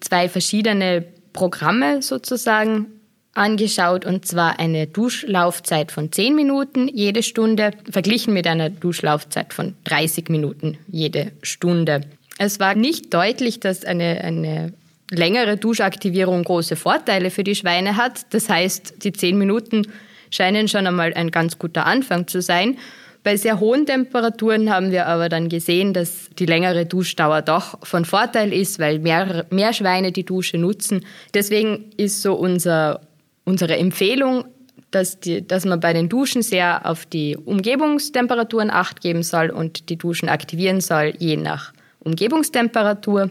zwei 0.00 0.28
verschiedene 0.28 1.04
Programme 1.32 2.02
sozusagen 2.02 2.86
angeschaut 3.34 4.04
und 4.04 4.26
zwar 4.26 4.58
eine 4.58 4.86
Duschlaufzeit 4.86 5.90
von 5.90 6.12
10 6.12 6.34
Minuten 6.34 6.88
jede 6.88 7.22
Stunde, 7.22 7.72
verglichen 7.90 8.34
mit 8.34 8.46
einer 8.46 8.70
Duschlaufzeit 8.70 9.52
von 9.54 9.74
30 9.84 10.28
Minuten 10.28 10.78
jede 10.88 11.32
Stunde. 11.42 12.02
Es 12.38 12.60
war 12.60 12.74
nicht 12.74 13.12
deutlich, 13.14 13.60
dass 13.60 13.84
eine, 13.84 14.22
eine 14.22 14.72
längere 15.10 15.56
Duschaktivierung 15.56 16.44
große 16.44 16.76
Vorteile 16.76 17.30
für 17.30 17.44
die 17.44 17.54
Schweine 17.54 17.96
hat. 17.96 18.26
Das 18.30 18.48
heißt, 18.48 19.04
die 19.04 19.12
10 19.12 19.38
Minuten 19.38 19.86
scheinen 20.30 20.68
schon 20.68 20.86
einmal 20.86 21.14
ein 21.14 21.30
ganz 21.30 21.58
guter 21.58 21.86
Anfang 21.86 22.26
zu 22.26 22.42
sein. 22.42 22.78
Bei 23.24 23.36
sehr 23.36 23.60
hohen 23.60 23.86
Temperaturen 23.86 24.70
haben 24.70 24.90
wir 24.90 25.06
aber 25.06 25.28
dann 25.28 25.48
gesehen, 25.48 25.92
dass 25.94 26.28
die 26.38 26.46
längere 26.46 26.86
Duschdauer 26.86 27.42
doch 27.42 27.78
von 27.86 28.04
Vorteil 28.04 28.52
ist, 28.52 28.78
weil 28.78 28.98
mehr, 28.98 29.46
mehr 29.50 29.72
Schweine 29.72 30.10
die 30.10 30.24
Dusche 30.24 30.58
nutzen. 30.58 31.04
Deswegen 31.32 31.90
ist 31.96 32.22
so 32.22 32.34
unser 32.34 33.00
unsere 33.44 33.76
Empfehlung, 33.76 34.44
dass, 34.90 35.20
die, 35.20 35.46
dass 35.46 35.64
man 35.64 35.80
bei 35.80 35.92
den 35.92 36.08
Duschen 36.08 36.42
sehr 36.42 36.86
auf 36.86 37.06
die 37.06 37.36
Umgebungstemperaturen 37.36 38.70
acht 38.70 39.00
geben 39.00 39.22
soll 39.22 39.50
und 39.50 39.88
die 39.88 39.96
Duschen 39.96 40.28
aktivieren 40.28 40.80
soll, 40.80 41.14
je 41.18 41.36
nach 41.36 41.72
Umgebungstemperatur. 42.00 43.30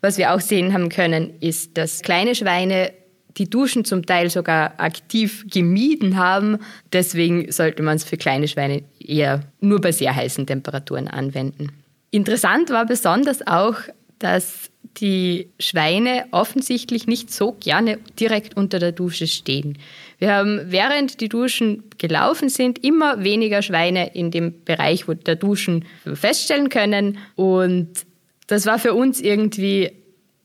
Was 0.00 0.18
wir 0.18 0.34
auch 0.34 0.40
sehen 0.40 0.72
haben 0.72 0.88
können, 0.88 1.34
ist, 1.40 1.76
dass 1.76 2.02
kleine 2.02 2.34
Schweine 2.34 2.92
die 3.36 3.48
Duschen 3.48 3.84
zum 3.84 4.04
Teil 4.04 4.30
sogar 4.30 4.78
aktiv 4.78 5.44
gemieden 5.50 6.16
haben. 6.16 6.58
Deswegen 6.92 7.50
sollte 7.50 7.82
man 7.82 7.96
es 7.96 8.04
für 8.04 8.16
kleine 8.16 8.48
Schweine 8.48 8.82
eher 9.00 9.40
nur 9.60 9.80
bei 9.80 9.92
sehr 9.92 10.14
heißen 10.14 10.46
Temperaturen 10.46 11.08
anwenden. 11.08 11.68
Interessant 12.10 12.70
war 12.70 12.86
besonders 12.86 13.46
auch, 13.46 13.76
dass 14.18 14.70
die 14.98 15.48
Schweine 15.58 16.26
offensichtlich 16.30 17.06
nicht 17.06 17.32
so 17.32 17.56
gerne 17.58 17.98
direkt 18.20 18.56
unter 18.56 18.78
der 18.78 18.92
Dusche 18.92 19.26
stehen. 19.26 19.78
Wir 20.18 20.34
haben, 20.34 20.60
während 20.66 21.20
die 21.20 21.28
Duschen 21.28 21.84
gelaufen 21.98 22.48
sind, 22.50 22.84
immer 22.84 23.24
weniger 23.24 23.62
Schweine 23.62 24.14
in 24.14 24.30
dem 24.30 24.62
Bereich 24.64 25.06
der 25.26 25.36
Duschen 25.36 25.86
feststellen 26.14 26.68
können 26.68 27.18
und 27.36 27.88
Das 28.48 28.66
war 28.66 28.78
für 28.78 28.92
uns 28.92 29.18
irgendwie 29.18 29.92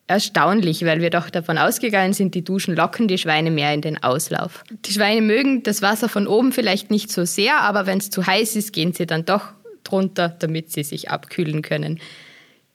erstaunlich, 0.07 0.85
weil 0.85 1.01
wir 1.01 1.09
doch 1.09 1.29
davon 1.29 1.57
ausgegangen 1.57 2.13
sind, 2.13 2.33
die 2.33 2.43
Duschen 2.43 2.75
locken 2.75 3.07
die 3.07 3.17
Schweine 3.17 3.51
mehr 3.51 3.73
in 3.73 3.81
den 3.81 4.01
Auslauf. 4.01 4.63
Die 4.85 4.93
Schweine 4.93 5.21
mögen 5.21 5.63
das 5.63 5.81
Wasser 5.81 6.09
von 6.09 6.27
oben 6.27 6.53
vielleicht 6.53 6.89
nicht 6.89 7.11
so 7.11 7.25
sehr, 7.25 7.59
aber 7.61 7.85
wenn 7.85 7.97
es 7.97 8.09
zu 8.09 8.25
heiß 8.25 8.55
ist, 8.55 8.71
gehen 8.71 8.93
sie 8.93 9.05
dann 9.05 9.25
doch 9.25 9.53
drunter, 9.83 10.29
damit 10.29 10.71
sie 10.71 10.83
sich 10.83 11.11
abkühlen 11.11 11.61
können. 11.61 11.99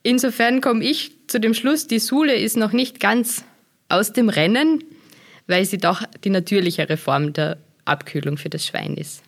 Insofern 0.03 0.61
komme 0.61 0.83
ich 0.83 1.11
zu 1.27 1.39
dem 1.39 1.53
Schluss, 1.53 1.87
die 1.87 1.99
Sule 1.99 2.35
ist 2.35 2.57
noch 2.57 2.71
nicht 2.71 2.99
ganz 2.99 3.43
aus 3.89 4.13
dem 4.13 4.29
Rennen, 4.29 4.83
weil 5.47 5.65
sie 5.65 5.77
doch 5.77 6.03
die 6.23 6.29
natürlichere 6.29 6.97
Form 6.97 7.33
der 7.33 7.57
Abkühlung 7.85 8.37
für 8.37 8.49
das 8.49 8.65
Schwein 8.65 8.95
ist. 8.95 9.23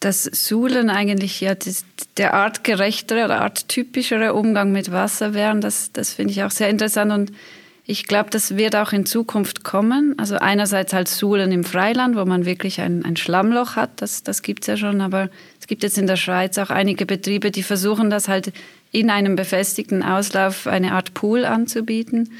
Das 0.00 0.24
Suhlen 0.24 0.90
eigentlich 0.90 1.40
ja 1.40 1.54
der 2.16 2.34
artgerechtere 2.34 3.24
oder 3.24 3.40
arttypischere 3.40 4.34
Umgang 4.34 4.70
mit 4.72 4.92
Wasser 4.92 5.32
wären, 5.32 5.60
das, 5.60 5.90
das 5.92 6.12
finde 6.12 6.32
ich 6.32 6.42
auch 6.42 6.50
sehr 6.50 6.68
interessant 6.68 7.12
und 7.12 7.32
ich 7.88 8.06
glaube, 8.06 8.30
das 8.30 8.56
wird 8.56 8.74
auch 8.74 8.92
in 8.92 9.06
Zukunft 9.06 9.62
kommen. 9.62 10.14
Also 10.18 10.36
einerseits 10.36 10.92
halt 10.92 11.06
Suhlen 11.06 11.52
im 11.52 11.62
Freiland, 11.62 12.16
wo 12.16 12.24
man 12.24 12.44
wirklich 12.44 12.80
ein, 12.80 13.04
ein 13.04 13.16
Schlammloch 13.16 13.76
hat, 13.76 14.02
das, 14.02 14.24
das 14.24 14.42
gibt 14.42 14.64
es 14.64 14.66
ja 14.66 14.76
schon, 14.76 15.00
aber 15.00 15.30
es 15.60 15.68
gibt 15.68 15.84
jetzt 15.84 15.96
in 15.96 16.08
der 16.08 16.16
Schweiz 16.16 16.58
auch 16.58 16.70
einige 16.70 17.06
Betriebe, 17.06 17.52
die 17.52 17.62
versuchen 17.62 18.10
das 18.10 18.26
halt 18.26 18.52
in 18.90 19.08
einem 19.08 19.36
befestigten 19.36 20.02
Auslauf 20.02 20.66
eine 20.66 20.92
Art 20.92 21.14
Pool 21.14 21.44
anzubieten. 21.44 22.30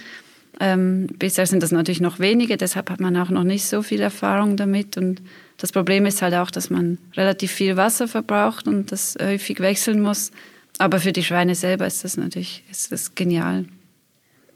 Ähm, 0.59 1.07
bisher 1.19 1.47
sind 1.47 1.63
das 1.63 1.71
natürlich 1.71 2.01
noch 2.01 2.19
wenige, 2.19 2.57
deshalb 2.57 2.91
hat 2.91 2.99
man 2.99 3.17
auch 3.17 3.31
noch 3.31 3.45
nicht 3.45 3.67
so 3.67 3.83
viel 3.83 4.01
Erfahrung 4.01 4.57
damit. 4.57 4.97
Und 4.97 5.21
das 5.57 5.73
Problem 5.73 6.07
ist 6.07 6.23
halt 6.23 6.35
auch, 6.35 6.51
dass 6.51 6.71
man 6.71 6.99
relativ 7.17 7.53
viel 7.53 7.77
Wasser 7.77 8.09
verbraucht 8.09 8.67
und 8.69 8.93
das 8.93 9.17
häufig 9.21 9.61
wechseln 9.61 10.01
muss. 10.01 10.31
Aber 10.79 11.01
für 11.01 11.13
die 11.13 11.25
Schweine 11.25 11.55
selber 11.55 11.87
ist 11.87 12.05
das 12.05 12.17
natürlich 12.17 12.63
ist 12.71 12.93
das 12.93 13.15
genial. 13.15 13.65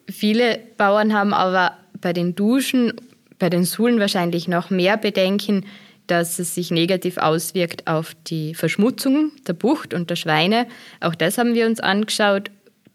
Viele 0.08 0.58
Bauern 0.76 1.14
haben 1.14 1.32
aber 1.32 1.76
bei 2.00 2.12
den 2.12 2.34
Duschen, 2.34 2.92
bei 3.38 3.48
den 3.48 3.64
Suhlen 3.64 4.00
wahrscheinlich 4.00 4.48
noch 4.48 4.70
mehr 4.70 4.96
Bedenken, 4.96 5.64
dass 6.06 6.38
es 6.38 6.54
sich 6.54 6.70
negativ 6.70 7.18
auswirkt 7.18 7.86
auf 7.86 8.14
die 8.26 8.54
Verschmutzung 8.54 9.30
der 9.46 9.52
Bucht 9.52 9.94
und 9.94 10.10
der 10.10 10.16
Schweine. 10.16 10.66
Auch 11.00 11.14
das 11.14 11.38
haben 11.38 11.54
wir 11.54 11.66
uns 11.66 11.80
angeschaut 11.80 12.50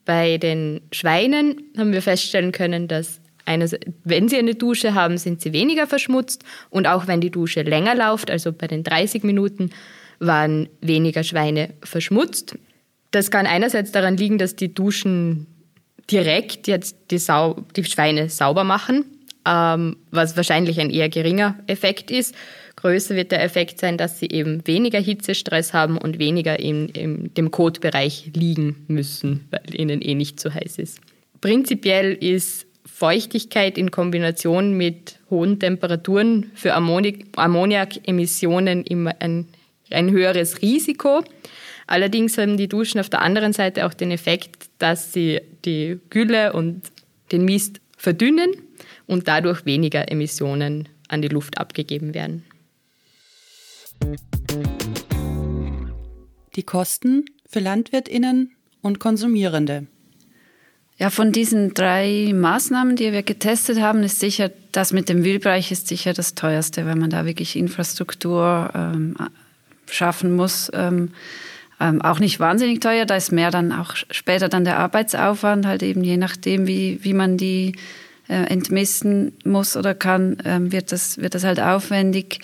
bei 0.06 0.38
den 0.38 0.82
Schweinen 0.91 1.63
haben 1.78 1.91
wir 1.91 2.02
feststellen 2.02 2.52
können, 2.52 2.88
dass 2.88 3.20
eine, 3.45 3.69
wenn 4.03 4.27
sie 4.27 4.38
eine 4.38 4.55
Dusche 4.55 4.93
haben, 4.93 5.17
sind 5.17 5.41
sie 5.41 5.53
weniger 5.53 5.88
verschmutzt 5.88 6.43
und 6.69 6.88
auch 6.88 7.08
wenn 7.08 7.21
die 7.21 7.31
Dusche 7.31 7.62
länger 7.62 7.95
läuft, 7.95 8.31
also 8.31 8.51
bei 8.51 8.67
den 8.67 8.84
30 8.84 9.23
Minuten, 9.23 9.71
waren 10.19 10.69
weniger 10.81 11.23
Schweine 11.23 11.69
verschmutzt. 11.84 12.58
Das 13.12 13.31
kann 13.31 13.45
einerseits 13.45 13.91
daran 13.91 14.17
liegen, 14.17 14.38
dass 14.38 14.55
die 14.55 14.73
Duschen 14.73 15.47
direkt 16.10 16.67
jetzt 16.67 16.97
die, 17.12 17.17
Sau 17.17 17.58
die 17.75 17.84
Schweine 17.84 18.29
sauber 18.29 18.63
machen, 18.63 19.05
ähm, 19.45 19.97
was 20.12 20.38
wahrscheinlich 20.38 20.79
ein 20.79 20.89
eher 20.89 21.10
geringer 21.10 21.55
Effekt 21.67 22.12
ist 22.12 22.36
größer 22.86 23.15
wird 23.15 23.31
der 23.31 23.43
Effekt 23.43 23.79
sein, 23.79 23.97
dass 23.97 24.19
sie 24.19 24.29
eben 24.29 24.65
weniger 24.67 24.99
Hitzestress 24.99 25.73
haben 25.73 25.97
und 25.97 26.19
weniger 26.19 26.60
in, 26.60 26.89
in 26.89 27.34
dem 27.34 27.49
Kotbereich 27.49 28.31
liegen 28.36 28.86
müssen, 28.88 29.47
weil 29.49 29.73
ihnen 29.73 30.01
eh 30.01 30.13
nicht 30.13 30.39
zu 30.39 30.53
heiß 30.53 30.77
ist. 30.77 30.99
Prinzipiell 31.41 32.13
ist 32.13 32.64
Feuchtigkeit 32.86 33.78
in 33.78 33.91
Kombination 33.91 34.78
mit 34.78 35.19
hohen 35.30 35.60
Temperaturen 35.60 36.52
für 36.54 36.74
Ammoniakemissionen 36.74 38.84
immer 38.84 39.15
ein, 39.19 39.48
ein 39.89 40.12
höheres 40.12 40.62
Risiko. 40.62 41.24
Allerdings 41.88 42.38
haben 42.38 42.58
die 42.58 42.67
Duschen 42.67 43.00
auf 43.00 43.10
der 43.10 43.21
anderen 43.21 43.54
Seite 43.54 43.86
auch 43.86 43.93
den 43.93 44.12
Effekt, 44.12 44.69
dass 44.80 45.13
sie 45.13 45.41
die 45.65 46.00
Gülle 46.10 46.54
und 46.54 46.82
den 47.32 47.45
Mist 47.45 47.80
verdünnen 47.98 48.52
und 49.08 49.28
dadurch 49.28 49.65
weniger 49.65 50.12
Emissionen 50.12 50.89
an 51.08 51.21
die 51.21 51.28
Luft 51.28 51.58
abgegeben 51.58 52.13
werden. 52.13 52.43
Die 56.56 56.63
Kosten 56.63 57.26
für 57.48 57.60
Landwirtinnen 57.60 58.56
und 58.82 59.00
Konsumierende. 59.00 59.88
Ja, 60.97 61.10
von 61.10 61.34
diesen 61.34 61.73
drei 61.73 62.31
Maßnahmen, 62.34 62.95
die 62.95 63.12
wir 63.12 63.23
getestet 63.23 63.81
haben, 63.81 64.01
ist 64.03 64.19
sicher, 64.19 64.49
das 64.71 64.93
mit 64.93 65.10
dem 65.10 65.25
Wildbereich 65.25 65.71
ist 65.71 65.88
sicher 65.89 66.13
das 66.13 66.36
teuerste, 66.36 66.86
weil 66.86 66.95
man 66.95 67.10
da 67.10 67.25
wirklich 67.25 67.58
Infrastruktur 67.58 68.71
ähm, 68.73 69.15
schaffen 69.89 70.36
muss. 70.36 70.71
Ähm, 70.73 71.12
ähm, 71.81 72.01
auch 72.01 72.19
nicht 72.19 72.39
wahnsinnig 72.39 72.79
teuer, 72.79 73.05
da 73.05 73.17
ist 73.17 73.34
mehr 73.34 73.51
dann 73.51 73.73
auch 73.73 73.95
später 73.95 74.47
dann 74.47 74.63
der 74.63 74.79
Arbeitsaufwand, 74.79 75.65
halt 75.65 75.84
eben 75.84 76.05
je 76.05 76.15
nachdem, 76.15 76.67
wie, 76.67 76.99
wie 77.03 77.13
man 77.13 77.36
die 77.36 77.75
äh, 78.29 78.45
entmisten 78.45 79.34
muss 79.43 79.75
oder 79.75 79.93
kann, 79.93 80.38
ähm, 80.45 80.71
wird, 80.71 80.93
das, 80.93 81.17
wird 81.17 81.36
das 81.36 81.43
halt 81.43 81.60
aufwendig. 81.60 82.39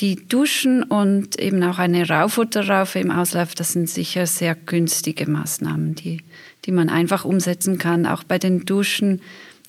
Die 0.00 0.26
Duschen 0.26 0.82
und 0.82 1.38
eben 1.38 1.62
auch 1.62 1.78
eine 1.78 2.08
Raufutterraufe 2.08 2.98
im 2.98 3.10
Auslauf, 3.10 3.54
das 3.54 3.72
sind 3.72 3.88
sicher 3.88 4.26
sehr 4.26 4.54
günstige 4.54 5.28
Maßnahmen, 5.28 5.94
die, 5.94 6.22
die 6.64 6.72
man 6.72 6.88
einfach 6.88 7.24
umsetzen 7.24 7.78
kann. 7.78 8.06
Auch 8.06 8.24
bei 8.24 8.38
den 8.38 8.64
Duschen, 8.64 9.20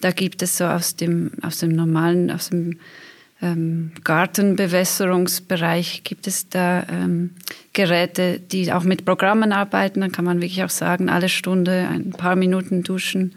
da 0.02 0.12
gibt 0.12 0.42
es 0.42 0.58
so 0.58 0.66
aus 0.66 0.96
dem, 0.96 1.32
aus 1.42 1.60
dem 1.60 1.72
normalen, 1.72 2.32
aus 2.32 2.50
dem 2.50 2.80
ähm, 3.42 3.92
Gartenbewässerungsbereich 4.04 6.04
gibt 6.04 6.28
es 6.28 6.50
da 6.50 6.86
ähm, 6.90 7.32
Geräte, 7.74 8.40
die 8.40 8.72
auch 8.72 8.84
mit 8.84 9.06
Programmen 9.06 9.52
arbeiten. 9.52 10.02
Dann 10.02 10.14
kann 10.14 10.26
man 10.26 10.42
wirklich 10.42 10.64
auch 10.64 10.70
sagen, 10.70 11.10
alle 11.10 11.30
Stunde 11.30 11.88
ein 11.90 12.12
paar 12.12 12.38
Minuten 12.38 12.84
duschen 12.84 13.34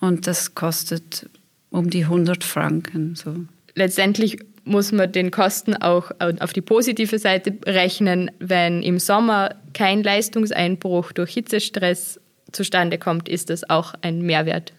und 0.00 0.28
das 0.28 0.54
kostet 0.54 1.28
um 1.70 1.90
die 1.90 2.04
100 2.04 2.44
Franken. 2.44 3.16
So. 3.16 3.34
Letztendlich 3.74 4.38
muss 4.68 4.92
man 4.92 5.10
den 5.10 5.30
Kosten 5.30 5.74
auch 5.74 6.10
auf 6.20 6.52
die 6.52 6.60
positive 6.60 7.18
Seite 7.18 7.54
rechnen. 7.66 8.30
Wenn 8.38 8.82
im 8.82 8.98
Sommer 8.98 9.56
kein 9.74 10.02
Leistungseinbruch 10.02 11.12
durch 11.12 11.32
Hitzestress 11.32 12.20
zustande 12.52 12.98
kommt, 12.98 13.28
ist 13.28 13.50
das 13.50 13.68
auch 13.68 13.94
ein 14.02 14.22
Mehrwert, 14.22 14.72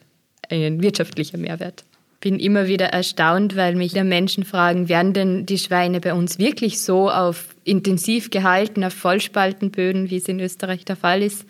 ein 0.50 0.82
wirtschaftlicher 0.82 1.38
Mehrwert. 1.38 1.84
Bin 2.22 2.40
immer 2.40 2.68
wieder 2.68 2.88
erstaunt, 2.88 3.56
weil 3.56 3.76
mich 3.76 3.94
der 3.94 4.04
Menschen 4.04 4.44
fragen, 4.44 4.90
werden 4.90 5.14
denn 5.14 5.46
die 5.46 5.58
Schweine 5.58 6.02
bei 6.02 6.14
uns 6.14 6.38
wirklich 6.38 6.82
so 6.82 7.10
auf 7.10 7.56
intensiv 7.64 8.30
gehalten, 8.30 8.84
auf 8.84 8.94
Vollspaltenböden, 8.94 10.10
wie 10.10 10.18
es 10.18 10.28
in 10.28 10.40
Österreich 10.40 10.84
der 10.84 10.98
Fall 10.98 11.22
ist? 11.22 11.46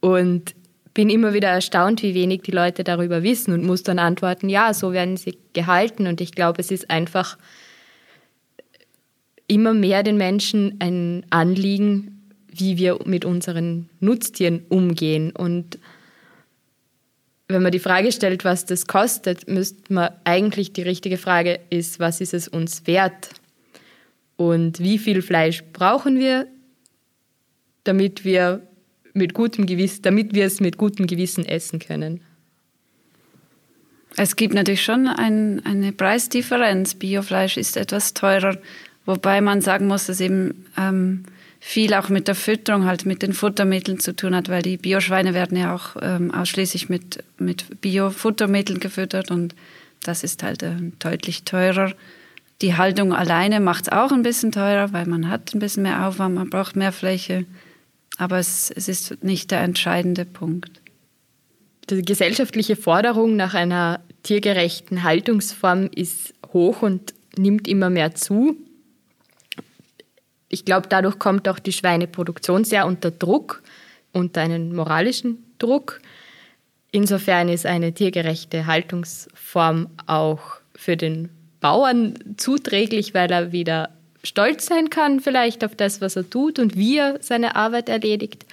Und 0.00 0.54
bin 0.94 1.08
immer 1.08 1.32
wieder 1.32 1.48
erstaunt, 1.48 2.02
wie 2.02 2.14
wenig 2.14 2.42
die 2.42 2.50
Leute 2.50 2.84
darüber 2.84 3.22
wissen 3.22 3.52
und 3.54 3.64
muss 3.64 3.82
dann 3.82 3.98
antworten, 3.98 4.48
ja, 4.48 4.74
so 4.74 4.92
werden 4.92 5.16
sie 5.16 5.38
gehalten. 5.52 6.06
Und 6.06 6.20
ich 6.20 6.32
glaube, 6.32 6.60
es 6.60 6.70
ist 6.70 6.90
einfach 6.90 7.38
immer 9.46 9.74
mehr 9.74 10.02
den 10.02 10.16
Menschen 10.16 10.76
ein 10.80 11.24
Anliegen, 11.30 12.30
wie 12.48 12.76
wir 12.76 12.98
mit 13.04 13.24
unseren 13.24 13.88
Nutztieren 14.00 14.64
umgehen. 14.68 15.32
Und 15.32 15.78
wenn 17.48 17.62
man 17.62 17.72
die 17.72 17.78
Frage 17.78 18.12
stellt, 18.12 18.44
was 18.44 18.66
das 18.66 18.86
kostet, 18.86 19.48
müsste 19.48 19.92
man 19.92 20.10
eigentlich 20.24 20.72
die 20.72 20.82
richtige 20.82 21.18
Frage 21.18 21.60
ist, 21.70 22.00
was 22.00 22.20
ist 22.20 22.34
es 22.34 22.48
uns 22.48 22.86
wert? 22.86 23.30
Und 24.36 24.80
wie 24.80 24.98
viel 24.98 25.22
Fleisch 25.22 25.62
brauchen 25.72 26.18
wir, 26.18 26.46
damit 27.84 28.24
wir 28.24 28.62
mit 29.14 29.34
gutem 29.34 29.66
Gewissen, 29.66 30.02
damit 30.02 30.34
wir 30.34 30.46
es 30.46 30.60
mit 30.60 30.76
gutem 30.76 31.06
Gewissen 31.06 31.44
essen 31.44 31.78
können. 31.78 32.20
Es 34.16 34.36
gibt 34.36 34.54
natürlich 34.54 34.82
schon 34.82 35.06
ein, 35.06 35.64
eine 35.64 35.92
Preisdifferenz. 35.92 36.94
Biofleisch 36.94 37.56
ist 37.56 37.76
etwas 37.76 38.14
teurer, 38.14 38.58
wobei 39.06 39.40
man 39.40 39.60
sagen 39.60 39.86
muss, 39.86 40.06
dass 40.06 40.20
eben 40.20 40.66
ähm, 40.76 41.24
viel 41.60 41.94
auch 41.94 42.08
mit 42.08 42.28
der 42.28 42.34
Fütterung, 42.34 42.84
halt 42.84 43.06
mit 43.06 43.22
den 43.22 43.32
Futtermitteln 43.32 44.00
zu 44.00 44.14
tun 44.14 44.34
hat, 44.34 44.48
weil 44.48 44.62
die 44.62 44.76
Bioschweine 44.76 45.32
werden 45.32 45.56
ja 45.56 45.74
auch 45.74 45.96
ähm, 46.02 46.32
ausschließlich 46.32 46.88
mit, 46.88 47.22
mit 47.38 47.80
Biofuttermitteln 47.80 48.80
gefüttert 48.80 49.30
und 49.30 49.54
das 50.02 50.24
ist 50.24 50.42
halt 50.42 50.62
äh, 50.62 50.74
deutlich 50.98 51.44
teurer. 51.44 51.92
Die 52.60 52.76
Haltung 52.76 53.12
alleine 53.12 53.60
macht 53.60 53.84
es 53.84 53.92
auch 53.92 54.12
ein 54.12 54.22
bisschen 54.22 54.52
teurer, 54.52 54.92
weil 54.92 55.06
man 55.06 55.28
hat 55.28 55.54
ein 55.54 55.60
bisschen 55.60 55.84
mehr 55.84 56.06
Aufwand, 56.06 56.34
man 56.34 56.50
braucht 56.50 56.76
mehr 56.76 56.92
Fläche. 56.92 57.44
Aber 58.22 58.38
es, 58.38 58.70
es 58.70 58.86
ist 58.86 59.24
nicht 59.24 59.50
der 59.50 59.62
entscheidende 59.62 60.24
Punkt. 60.24 60.80
Die 61.90 62.02
gesellschaftliche 62.02 62.76
Forderung 62.76 63.34
nach 63.34 63.54
einer 63.54 63.98
tiergerechten 64.22 65.02
Haltungsform 65.02 65.90
ist 65.92 66.32
hoch 66.52 66.82
und 66.82 67.14
nimmt 67.36 67.66
immer 67.66 67.90
mehr 67.90 68.14
zu. 68.14 68.56
Ich 70.48 70.64
glaube, 70.64 70.86
dadurch 70.88 71.18
kommt 71.18 71.48
auch 71.48 71.58
die 71.58 71.72
Schweineproduktion 71.72 72.62
sehr 72.62 72.86
unter 72.86 73.10
Druck, 73.10 73.64
unter 74.12 74.42
einen 74.42 74.72
moralischen 74.72 75.42
Druck. 75.58 76.00
Insofern 76.92 77.48
ist 77.48 77.66
eine 77.66 77.92
tiergerechte 77.92 78.66
Haltungsform 78.66 79.88
auch 80.06 80.60
für 80.76 80.96
den 80.96 81.28
Bauern 81.58 82.14
zuträglich, 82.36 83.14
weil 83.14 83.32
er 83.32 83.50
wieder 83.50 83.90
stolz 84.24 84.66
sein 84.66 84.90
kann 84.90 85.20
vielleicht 85.20 85.64
auf 85.64 85.74
das, 85.74 86.00
was 86.00 86.16
er 86.16 86.28
tut 86.28 86.58
und 86.58 86.76
wie 86.76 86.98
er 86.98 87.18
seine 87.22 87.56
Arbeit 87.56 87.88
erledigt. 87.88 88.46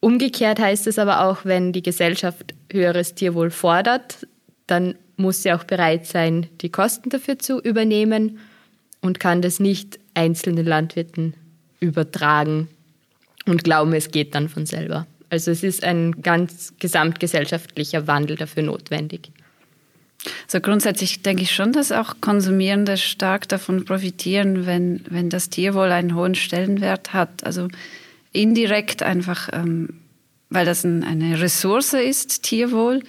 Umgekehrt 0.00 0.58
heißt 0.58 0.86
es 0.86 0.98
aber 0.98 1.24
auch, 1.24 1.44
wenn 1.44 1.72
die 1.72 1.82
Gesellschaft 1.82 2.54
höheres 2.72 3.14
Tierwohl 3.14 3.50
fordert, 3.50 4.26
dann 4.66 4.94
muss 5.16 5.42
sie 5.42 5.52
auch 5.52 5.64
bereit 5.64 6.06
sein, 6.06 6.46
die 6.62 6.70
Kosten 6.70 7.10
dafür 7.10 7.38
zu 7.38 7.60
übernehmen 7.60 8.38
und 9.02 9.20
kann 9.20 9.42
das 9.42 9.60
nicht 9.60 9.98
einzelnen 10.14 10.64
Landwirten 10.64 11.34
übertragen 11.80 12.68
und 13.46 13.64
glauben, 13.64 13.92
es 13.92 14.10
geht 14.10 14.34
dann 14.34 14.48
von 14.48 14.66
selber. 14.66 15.06
Also 15.28 15.50
es 15.50 15.62
ist 15.62 15.84
ein 15.84 16.22
ganz 16.22 16.74
gesamtgesellschaftlicher 16.78 18.06
Wandel 18.06 18.36
dafür 18.36 18.62
notwendig. 18.62 19.30
So 20.46 20.60
grundsätzlich 20.60 21.22
denke 21.22 21.42
ich 21.42 21.54
schon, 21.54 21.72
dass 21.72 21.92
auch 21.92 22.16
Konsumierende 22.20 22.96
stark 22.96 23.48
davon 23.48 23.84
profitieren, 23.84 24.66
wenn, 24.66 25.02
wenn 25.08 25.30
das 25.30 25.48
Tierwohl 25.48 25.90
einen 25.92 26.14
hohen 26.14 26.34
Stellenwert 26.34 27.12
hat. 27.14 27.44
Also 27.44 27.68
indirekt 28.32 29.02
einfach, 29.02 29.48
ähm, 29.52 30.00
weil 30.50 30.66
das 30.66 30.84
ein, 30.84 31.04
eine 31.04 31.40
Ressource 31.40 31.94
ist, 31.94 32.42
Tierwohl, 32.42 33.02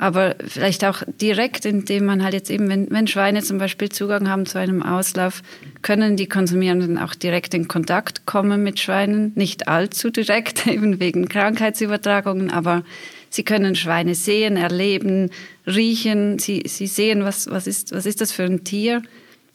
aber 0.00 0.36
vielleicht 0.46 0.84
auch 0.86 1.02
direkt, 1.20 1.66
indem 1.66 2.06
man 2.06 2.24
halt 2.24 2.32
jetzt 2.32 2.50
eben, 2.50 2.70
wenn, 2.70 2.90
wenn 2.90 3.06
Schweine 3.06 3.42
zum 3.42 3.58
Beispiel 3.58 3.90
Zugang 3.90 4.30
haben 4.30 4.46
zu 4.46 4.58
einem 4.58 4.82
Auslauf, 4.82 5.42
können 5.82 6.16
die 6.16 6.26
Konsumierenden 6.26 6.96
auch 6.96 7.14
direkt 7.14 7.52
in 7.52 7.68
Kontakt 7.68 8.24
kommen 8.24 8.62
mit 8.62 8.80
Schweinen. 8.80 9.32
Nicht 9.34 9.68
allzu 9.68 10.08
direkt, 10.08 10.66
eben 10.66 11.00
wegen 11.00 11.28
Krankheitsübertragungen, 11.28 12.50
aber 12.50 12.82
sie 13.30 13.44
können 13.44 13.74
Schweine 13.74 14.14
sehen, 14.14 14.56
erleben, 14.56 15.30
riechen. 15.66 16.38
Sie, 16.38 16.64
sie 16.66 16.86
sehen, 16.86 17.24
was, 17.24 17.48
was, 17.50 17.66
ist, 17.66 17.92
was 17.92 18.04
ist 18.04 18.20
das 18.20 18.32
für 18.32 18.44
ein 18.44 18.64
Tier. 18.64 19.02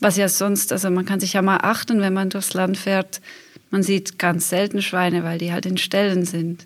Was 0.01 0.17
ja 0.17 0.27
sonst, 0.27 0.73
also 0.73 0.89
man 0.89 1.05
kann 1.05 1.19
sich 1.19 1.33
ja 1.33 1.41
mal 1.41 1.59
achten, 1.61 2.01
wenn 2.01 2.13
man 2.13 2.29
durchs 2.29 2.53
Land 2.53 2.77
fährt. 2.77 3.21
Man 3.69 3.83
sieht 3.83 4.17
ganz 4.17 4.49
selten 4.49 4.81
Schweine, 4.81 5.23
weil 5.23 5.37
die 5.37 5.51
halt 5.51 5.65
in 5.65 5.77
Ställen 5.77 6.25
sind. 6.25 6.65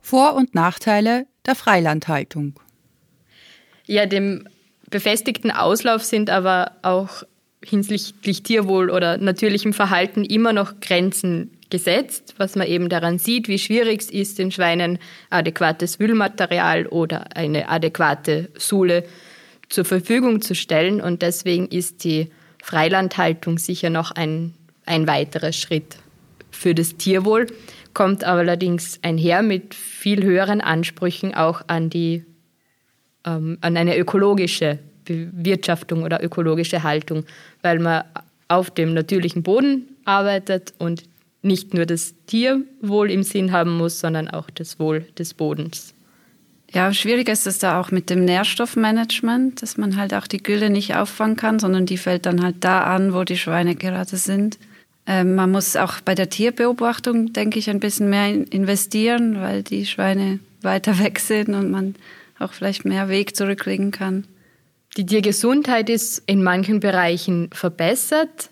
Vor- 0.00 0.34
und 0.34 0.54
Nachteile 0.54 1.26
der 1.46 1.54
Freilandhaltung. 1.54 2.58
Ja, 3.86 4.06
dem 4.06 4.48
befestigten 4.88 5.50
Auslauf 5.50 6.04
sind 6.04 6.30
aber 6.30 6.72
auch 6.82 7.22
hinsichtlich 7.64 8.42
Tierwohl 8.42 8.90
oder 8.90 9.18
natürlichem 9.18 9.72
Verhalten 9.72 10.24
immer 10.24 10.52
noch 10.52 10.80
Grenzen 10.80 11.50
gesetzt, 11.70 12.34
was 12.38 12.56
man 12.56 12.66
eben 12.66 12.88
daran 12.88 13.18
sieht, 13.18 13.48
wie 13.48 13.58
schwierig 13.58 14.02
es 14.02 14.10
ist, 14.10 14.38
den 14.38 14.50
Schweinen 14.50 14.98
adäquates 15.30 15.98
Wühlmaterial 15.98 16.86
oder 16.86 17.36
eine 17.36 17.68
adäquate 17.68 18.48
Sule 18.56 19.04
zur 19.68 19.84
Verfügung 19.84 20.42
zu 20.42 20.54
stellen. 20.54 21.00
Und 21.00 21.22
deswegen 21.22 21.68
ist 21.68 22.04
die 22.04 22.30
Freilandhaltung 22.62 23.58
sicher 23.58 23.90
noch 23.90 24.10
ein, 24.10 24.54
ein 24.86 25.06
weiterer 25.06 25.52
Schritt 25.52 25.96
für 26.50 26.74
das 26.74 26.96
Tierwohl 26.96 27.46
kommt 27.94 28.24
allerdings 28.24 28.98
einher 29.02 29.42
mit 29.42 29.74
viel 29.74 30.22
höheren 30.22 30.60
Ansprüchen 30.60 31.34
auch 31.34 31.62
an, 31.66 31.90
die, 31.90 32.24
ähm, 33.24 33.58
an 33.60 33.76
eine 33.76 33.96
ökologische 33.96 34.78
Bewirtschaftung 35.04 36.02
oder 36.02 36.22
ökologische 36.22 36.82
Haltung, 36.82 37.24
weil 37.62 37.78
man 37.78 38.04
auf 38.48 38.70
dem 38.70 38.94
natürlichen 38.94 39.42
Boden 39.42 39.96
arbeitet 40.04 40.74
und 40.78 41.04
nicht 41.42 41.74
nur 41.74 41.86
das 41.86 42.14
Tierwohl 42.26 43.10
im 43.10 43.22
Sinn 43.22 43.52
haben 43.52 43.76
muss, 43.76 44.00
sondern 44.00 44.28
auch 44.28 44.50
das 44.50 44.78
Wohl 44.78 45.06
des 45.18 45.34
Bodens. 45.34 45.94
Ja, 46.72 46.94
schwierig 46.94 47.28
ist 47.28 47.46
es 47.46 47.58
da 47.58 47.80
auch 47.80 47.90
mit 47.90 48.10
dem 48.10 48.24
Nährstoffmanagement, 48.24 49.60
dass 49.60 49.76
man 49.76 49.96
halt 49.96 50.14
auch 50.14 50.28
die 50.28 50.42
Gülle 50.42 50.70
nicht 50.70 50.94
auffangen 50.94 51.36
kann, 51.36 51.58
sondern 51.58 51.84
die 51.84 51.96
fällt 51.96 52.26
dann 52.26 52.42
halt 52.42 52.56
da 52.60 52.84
an, 52.84 53.12
wo 53.12 53.24
die 53.24 53.38
Schweine 53.38 53.74
gerade 53.74 54.16
sind. 54.16 54.58
Ähm, 55.06 55.34
man 55.34 55.50
muss 55.50 55.74
auch 55.74 56.00
bei 56.00 56.14
der 56.14 56.30
Tierbeobachtung, 56.30 57.32
denke 57.32 57.58
ich, 57.58 57.68
ein 57.68 57.80
bisschen 57.80 58.08
mehr 58.08 58.28
investieren, 58.28 59.40
weil 59.40 59.64
die 59.64 59.84
Schweine 59.84 60.38
weiter 60.62 60.98
weg 61.02 61.18
sind 61.18 61.54
und 61.54 61.70
man 61.70 61.96
auch 62.38 62.52
vielleicht 62.52 62.84
mehr 62.84 63.08
Weg 63.08 63.34
zurücklegen 63.34 63.90
kann. 63.90 64.24
Die 64.96 65.06
Tiergesundheit 65.06 65.88
ist 65.90 66.22
in 66.26 66.42
manchen 66.42 66.80
Bereichen 66.80 67.50
verbessert. 67.52 68.50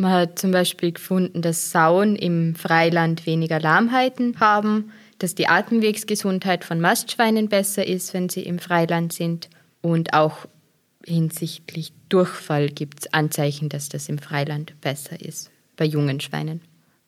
Man 0.00 0.12
hat 0.12 0.38
zum 0.38 0.50
Beispiel 0.50 0.92
gefunden, 0.92 1.42
dass 1.42 1.70
Sauen 1.70 2.16
im 2.16 2.54
Freiland 2.54 3.26
weniger 3.26 3.60
Lahmheiten 3.60 4.40
haben, 4.40 4.92
dass 5.18 5.34
die 5.34 5.46
Atemwegsgesundheit 5.46 6.64
von 6.64 6.80
Mastschweinen 6.80 7.50
besser 7.50 7.86
ist, 7.86 8.14
wenn 8.14 8.30
sie 8.30 8.42
im 8.42 8.58
Freiland 8.58 9.12
sind. 9.12 9.50
Und 9.82 10.14
auch 10.14 10.46
hinsichtlich 11.04 11.92
Durchfall 12.08 12.70
gibt 12.70 13.00
es 13.00 13.12
Anzeichen, 13.12 13.68
dass 13.68 13.90
das 13.90 14.08
im 14.08 14.18
Freiland 14.18 14.80
besser 14.80 15.20
ist 15.20 15.50
bei 15.76 15.84
jungen 15.84 16.20
Schweinen. 16.20 16.62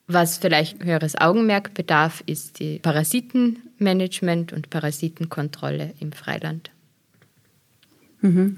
Was 0.06 0.36
vielleicht 0.36 0.84
höheres 0.84 1.16
Augenmerk 1.16 1.72
bedarf, 1.72 2.22
ist 2.26 2.58
die 2.58 2.78
Parasitenmanagement 2.78 4.52
und 4.52 4.68
Parasitenkontrolle 4.68 5.94
im 5.98 6.12
Freiland. 6.12 6.70
Mhm. 8.20 8.56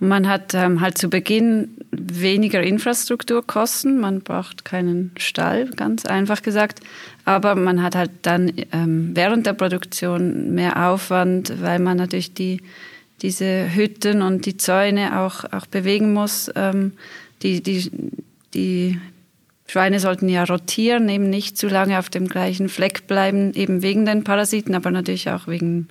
Man 0.00 0.28
hat 0.28 0.54
ähm, 0.54 0.80
halt 0.80 0.96
zu 0.96 1.08
Beginn 1.08 1.76
weniger 1.90 2.62
Infrastrukturkosten, 2.62 3.98
man 3.98 4.20
braucht 4.20 4.64
keinen 4.64 5.10
Stall, 5.18 5.70
ganz 5.70 6.06
einfach 6.06 6.42
gesagt, 6.42 6.80
aber 7.24 7.56
man 7.56 7.82
hat 7.82 7.96
halt 7.96 8.10
dann 8.22 8.52
ähm, 8.72 9.10
während 9.14 9.46
der 9.46 9.54
Produktion 9.54 10.54
mehr 10.54 10.88
Aufwand, 10.88 11.60
weil 11.60 11.80
man 11.80 11.96
natürlich 11.96 12.32
die, 12.32 12.62
diese 13.22 13.74
Hütten 13.74 14.22
und 14.22 14.46
die 14.46 14.56
Zäune 14.56 15.20
auch, 15.20 15.44
auch 15.52 15.66
bewegen 15.66 16.12
muss. 16.12 16.48
Ähm, 16.54 16.92
die, 17.42 17.60
die, 17.60 17.90
die 18.54 19.00
Schweine 19.66 19.98
sollten 19.98 20.28
ja 20.28 20.44
rotieren, 20.44 21.08
eben 21.08 21.28
nicht 21.28 21.58
zu 21.58 21.66
lange 21.66 21.98
auf 21.98 22.08
dem 22.08 22.28
gleichen 22.28 22.68
Fleck 22.68 23.06
bleiben, 23.06 23.52
eben 23.54 23.82
wegen 23.82 24.06
den 24.06 24.24
Parasiten, 24.24 24.74
aber 24.74 24.90
natürlich 24.90 25.28
auch 25.28 25.48
wegen 25.48 25.88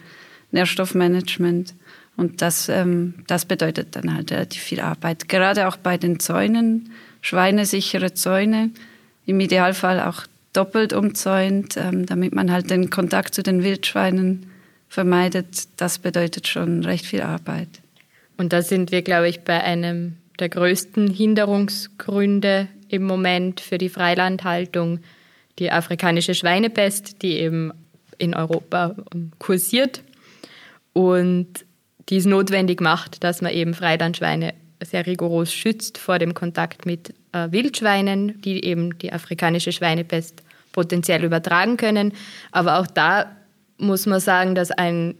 Nährstoffmanagement. 0.51 1.73
Und 2.17 2.41
das, 2.41 2.67
ähm, 2.67 3.13
das 3.27 3.45
bedeutet 3.45 3.95
dann 3.95 4.13
halt 4.13 4.31
relativ 4.31 4.61
viel 4.61 4.81
Arbeit. 4.81 5.29
Gerade 5.29 5.67
auch 5.67 5.77
bei 5.77 5.97
den 5.97 6.19
Zäunen, 6.19 6.91
schweinesichere 7.21 8.13
Zäune, 8.13 8.71
im 9.25 9.39
Idealfall 9.39 10.01
auch 10.01 10.23
doppelt 10.51 10.93
umzäunt, 10.93 11.77
ähm, 11.77 12.07
damit 12.07 12.33
man 12.33 12.51
halt 12.51 12.71
den 12.71 12.89
Kontakt 12.89 13.35
zu 13.35 13.43
den 13.43 13.63
Wildschweinen 13.63 14.47
vermeidet. 14.89 15.67
Das 15.77 15.99
bedeutet 15.99 16.47
schon 16.47 16.83
recht 16.83 17.05
viel 17.05 17.21
Arbeit. 17.21 17.69
Und 18.37 18.51
da 18.51 18.61
sind 18.61 18.91
wir, 18.91 19.03
glaube 19.03 19.29
ich, 19.29 19.41
bei 19.41 19.63
einem 19.63 20.17
der 20.39 20.49
größten 20.49 21.09
Hinderungsgründe 21.09 22.67
im 22.89 23.03
Moment 23.03 23.59
für 23.59 23.77
die 23.77 23.89
Freilandhaltung 23.89 24.99
die 25.59 25.71
afrikanische 25.71 26.33
Schweinepest, 26.33 27.21
die 27.21 27.33
eben 27.33 27.71
in 28.17 28.33
Europa 28.33 28.95
kursiert 29.39 30.01
und 30.93 31.66
die 32.09 32.17
es 32.17 32.25
notwendig 32.25 32.81
macht, 32.81 33.23
dass 33.23 33.41
man 33.41 33.51
eben 33.51 33.73
Freilandschweine 33.73 34.53
sehr 34.83 35.05
rigoros 35.05 35.51
schützt 35.51 35.97
vor 35.97 36.19
dem 36.19 36.33
Kontakt 36.33 36.85
mit 36.85 37.13
äh, 37.31 37.51
Wildschweinen, 37.51 38.41
die 38.41 38.63
eben 38.63 38.97
die 38.99 39.11
afrikanische 39.11 39.71
Schweinepest 39.71 40.43
potenziell 40.71 41.23
übertragen 41.23 41.77
können. 41.77 42.13
Aber 42.51 42.79
auch 42.79 42.87
da 42.87 43.35
muss 43.77 44.05
man 44.05 44.19
sagen, 44.19 44.55
dass 44.55 44.71
ein 44.71 45.15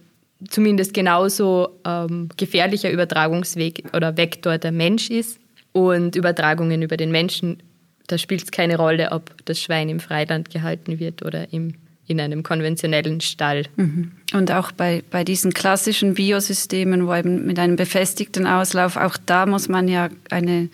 zumindest 0.48 0.94
genauso 0.94 1.80
ähm, 1.84 2.28
gefährlicher 2.36 2.90
Übertragungsweg 2.90 3.84
oder 3.92 4.16
Vektor 4.16 4.58
der 4.58 4.72
Mensch 4.72 5.10
ist. 5.10 5.40
Und 5.72 6.16
Übertragungen 6.16 6.82
über 6.82 6.96
den 6.96 7.10
Menschen, 7.10 7.62
da 8.06 8.18
spielt 8.18 8.42
es 8.42 8.50
keine 8.50 8.76
Rolle, 8.76 9.12
ob 9.12 9.44
das 9.44 9.60
Schwein 9.60 9.88
im 9.88 10.00
Freiland 10.00 10.50
gehalten 10.50 10.98
wird 10.98 11.24
oder 11.24 11.52
im, 11.52 11.74
in 12.08 12.20
einem 12.20 12.42
konventionellen 12.42 13.20
Stall. 13.20 13.64
Mhm. 13.76 14.12
Und 14.32 14.50
auch 14.50 14.72
bei, 14.72 15.04
bei 15.10 15.24
diesen 15.24 15.52
klassischen 15.52 16.14
Biosystemen, 16.14 17.06
wo 17.06 17.14
eben 17.14 17.46
mit 17.46 17.58
einem 17.58 17.76
befestigten 17.76 18.46
Auslauf, 18.46 18.96
auch 18.96 19.16
da 19.26 19.46
muss 19.46 19.68
man 19.68 19.88
ja 19.88 20.08
eine, 20.30 20.70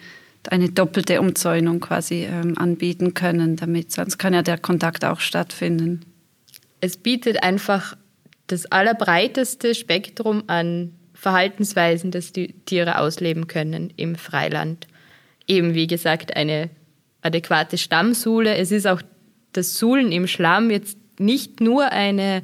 eine 0.49 0.71
doppelte 0.71 1.21
Umzäunung 1.21 1.81
quasi 1.81 2.25
ähm, 2.25 2.57
anbieten 2.57 3.15
können, 3.15 3.57
damit 3.57 3.91
sonst 3.91 4.17
kann 4.19 4.33
ja 4.33 4.43
der 4.43 4.59
Kontakt 4.59 5.05
auch 5.05 5.21
stattfinden. 5.21 6.03
Es 6.81 6.97
bietet 6.97 7.43
einfach 7.43 7.97
das 8.47 8.67
allerbreiteste 8.67 9.75
Spektrum 9.75 10.45
an 10.47 10.93
Verhaltensweisen, 11.15 12.13
das 12.13 12.33
die 12.33 12.53
Tiere 12.65 12.99
ausleben 12.99 13.49
können 13.49 13.93
im 13.97 14.15
Freiland. 14.15 14.87
Eben 15.49 15.75
wie 15.75 15.89
gesagt 15.89 16.37
eine 16.37 16.71
adäquate 17.23 17.79
Stammsule. 17.79 18.55
Es 18.57 18.71
ist 18.71 18.87
auch 18.87 19.03
das 19.53 19.79
Suhlen 19.79 20.13
im 20.13 20.27
Schlamm 20.27 20.71
jetzt 20.71 20.99
nicht 21.19 21.61
nur 21.61 21.93
eine 21.93 22.43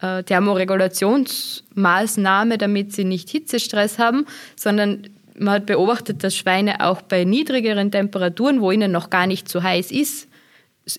äh, 0.00 0.22
Thermoregulationsmaßnahme, 0.22 2.58
damit 2.58 2.92
sie 2.92 3.04
nicht 3.04 3.30
Hitzestress 3.30 3.98
haben, 3.98 4.26
sondern 4.56 5.08
man 5.38 5.54
hat 5.54 5.66
beobachtet, 5.66 6.24
dass 6.24 6.36
Schweine 6.36 6.84
auch 6.84 7.02
bei 7.02 7.24
niedrigeren 7.24 7.90
Temperaturen, 7.90 8.60
wo 8.60 8.70
ihnen 8.70 8.92
noch 8.92 9.10
gar 9.10 9.26
nicht 9.26 9.48
so 9.48 9.62
heiß 9.62 9.90
ist, 9.90 10.28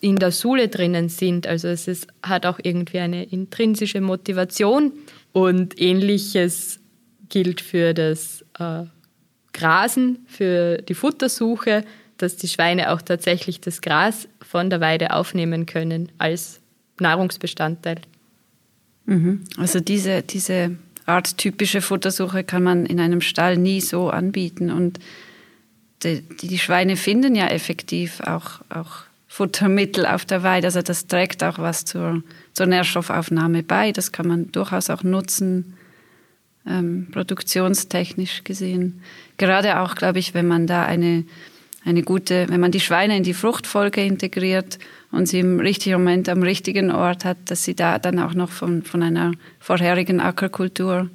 in 0.01 0.15
der 0.15 0.31
Sule 0.31 0.69
drinnen 0.69 1.09
sind. 1.09 1.45
Also 1.45 1.67
es 1.67 1.87
ist, 1.87 2.07
hat 2.23 2.45
auch 2.45 2.59
irgendwie 2.61 2.99
eine 2.99 3.23
intrinsische 3.23 4.01
Motivation 4.01 4.93
und 5.33 5.79
ähnliches 5.79 6.79
gilt 7.29 7.61
für 7.61 7.93
das 7.93 8.45
äh, 8.59 8.83
Grasen, 9.53 10.25
für 10.27 10.77
die 10.77 10.93
Futtersuche, 10.93 11.83
dass 12.17 12.37
die 12.37 12.47
Schweine 12.47 12.91
auch 12.91 13.01
tatsächlich 13.01 13.59
das 13.59 13.81
Gras 13.81 14.27
von 14.41 14.69
der 14.69 14.81
Weide 14.81 15.13
aufnehmen 15.13 15.65
können 15.65 16.11
als 16.17 16.61
Nahrungsbestandteil. 17.03 18.01
Mhm. 19.05 19.43
Also 19.57 19.79
diese, 19.79 20.23
diese 20.23 20.77
Art 21.05 21.37
typische 21.37 21.81
Futtersuche 21.81 22.43
kann 22.43 22.63
man 22.63 22.85
in 22.85 22.99
einem 22.99 23.21
Stall 23.21 23.57
nie 23.57 23.81
so 23.81 24.09
anbieten. 24.09 24.71
Und 24.71 24.99
die, 26.03 26.21
die 26.21 26.59
Schweine 26.59 26.95
finden 26.95 27.35
ja 27.35 27.47
effektiv 27.47 28.21
auch, 28.21 28.61
auch 28.69 29.03
Futtermittel 29.27 30.05
auf 30.05 30.25
der 30.25 30.43
Weide. 30.43 30.67
Also 30.67 30.81
das 30.81 31.07
trägt 31.07 31.43
auch 31.43 31.59
was 31.59 31.85
zur, 31.85 32.23
zur 32.53 32.65
Nährstoffaufnahme 32.67 33.63
bei. 33.63 33.91
Das 33.91 34.11
kann 34.11 34.27
man 34.27 34.51
durchaus 34.51 34.89
auch 34.89 35.03
nutzen, 35.03 35.73
ähm, 36.65 37.07
produktionstechnisch 37.11 38.43
gesehen. 38.43 39.01
Gerade 39.37 39.79
auch, 39.79 39.95
glaube 39.95 40.19
ich, 40.19 40.33
wenn 40.33 40.47
man 40.47 40.67
da 40.67 40.85
eine, 40.85 41.25
eine 41.85 42.03
gute, 42.03 42.47
wenn 42.49 42.59
man 42.59 42.71
die 42.71 42.79
Schweine 42.79 43.17
in 43.17 43.23
die 43.23 43.33
Fruchtfolge 43.33 44.03
integriert 44.03 44.79
und 45.11 45.27
sie 45.27 45.39
im 45.39 45.59
richtigen 45.59 45.95
Moment 45.95 46.29
am 46.29 46.43
richtigen 46.43 46.91
Ort 46.91 47.25
hat, 47.25 47.37
dass 47.45 47.63
sie 47.63 47.75
da 47.75 47.99
dann 47.99 48.19
auch 48.19 48.33
noch 48.33 48.49
von, 48.49 48.83
von 48.83 49.03
einer 49.03 49.33
vorherigen 49.59 50.19
Ackerkultur 50.19 51.09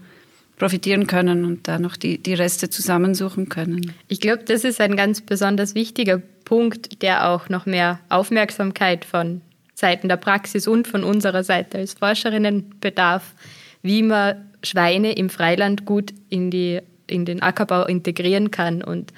profitieren 0.59 1.07
können 1.07 1.45
und 1.45 1.69
da 1.69 1.79
noch 1.79 1.97
die, 1.97 2.19
die 2.19 2.35
Reste 2.35 2.69
zusammensuchen 2.69 3.49
können. 3.49 3.95
Ich 4.09 4.21
glaube, 4.21 4.43
das 4.45 4.65
ist 4.65 4.81
ein 4.81 4.97
ganz 4.97 5.21
besonders 5.21 5.75
wichtiger 5.75 6.21
Punkt, 6.45 7.03
der 7.03 7.29
auch 7.29 7.49
noch 7.49 7.65
mehr 7.65 8.01
Aufmerksamkeit 8.09 9.05
von 9.05 9.41
Seiten 9.75 10.09
der 10.09 10.17
Praxis 10.17 10.67
und 10.67 10.89
von 10.89 11.05
unserer 11.05 11.45
Seite 11.45 11.79
als 11.79 11.95
Forscherinnen 11.95 12.75
bedarf, 12.81 13.35
wie 13.83 14.03
man 14.03 14.49
Schweine 14.65 15.13
im 15.13 15.31
Freiland 15.31 15.85
gut 15.85 16.13
in, 16.29 16.51
die, 16.51 16.81
in 17.07 17.25
den 17.25 17.41
Ackerbau 17.41 17.85
integrieren 17.87 18.51
kann 18.51 18.83
und 18.83 19.13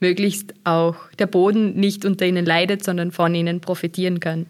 möglichst 0.00 0.54
auch 0.64 0.96
der 1.18 1.26
Boden 1.26 1.74
nicht 1.74 2.04
unter 2.04 2.26
ihnen 2.26 2.46
leidet, 2.46 2.84
sondern 2.84 3.10
von 3.12 3.34
ihnen 3.34 3.60
profitieren 3.60 4.20
kann. 4.20 4.46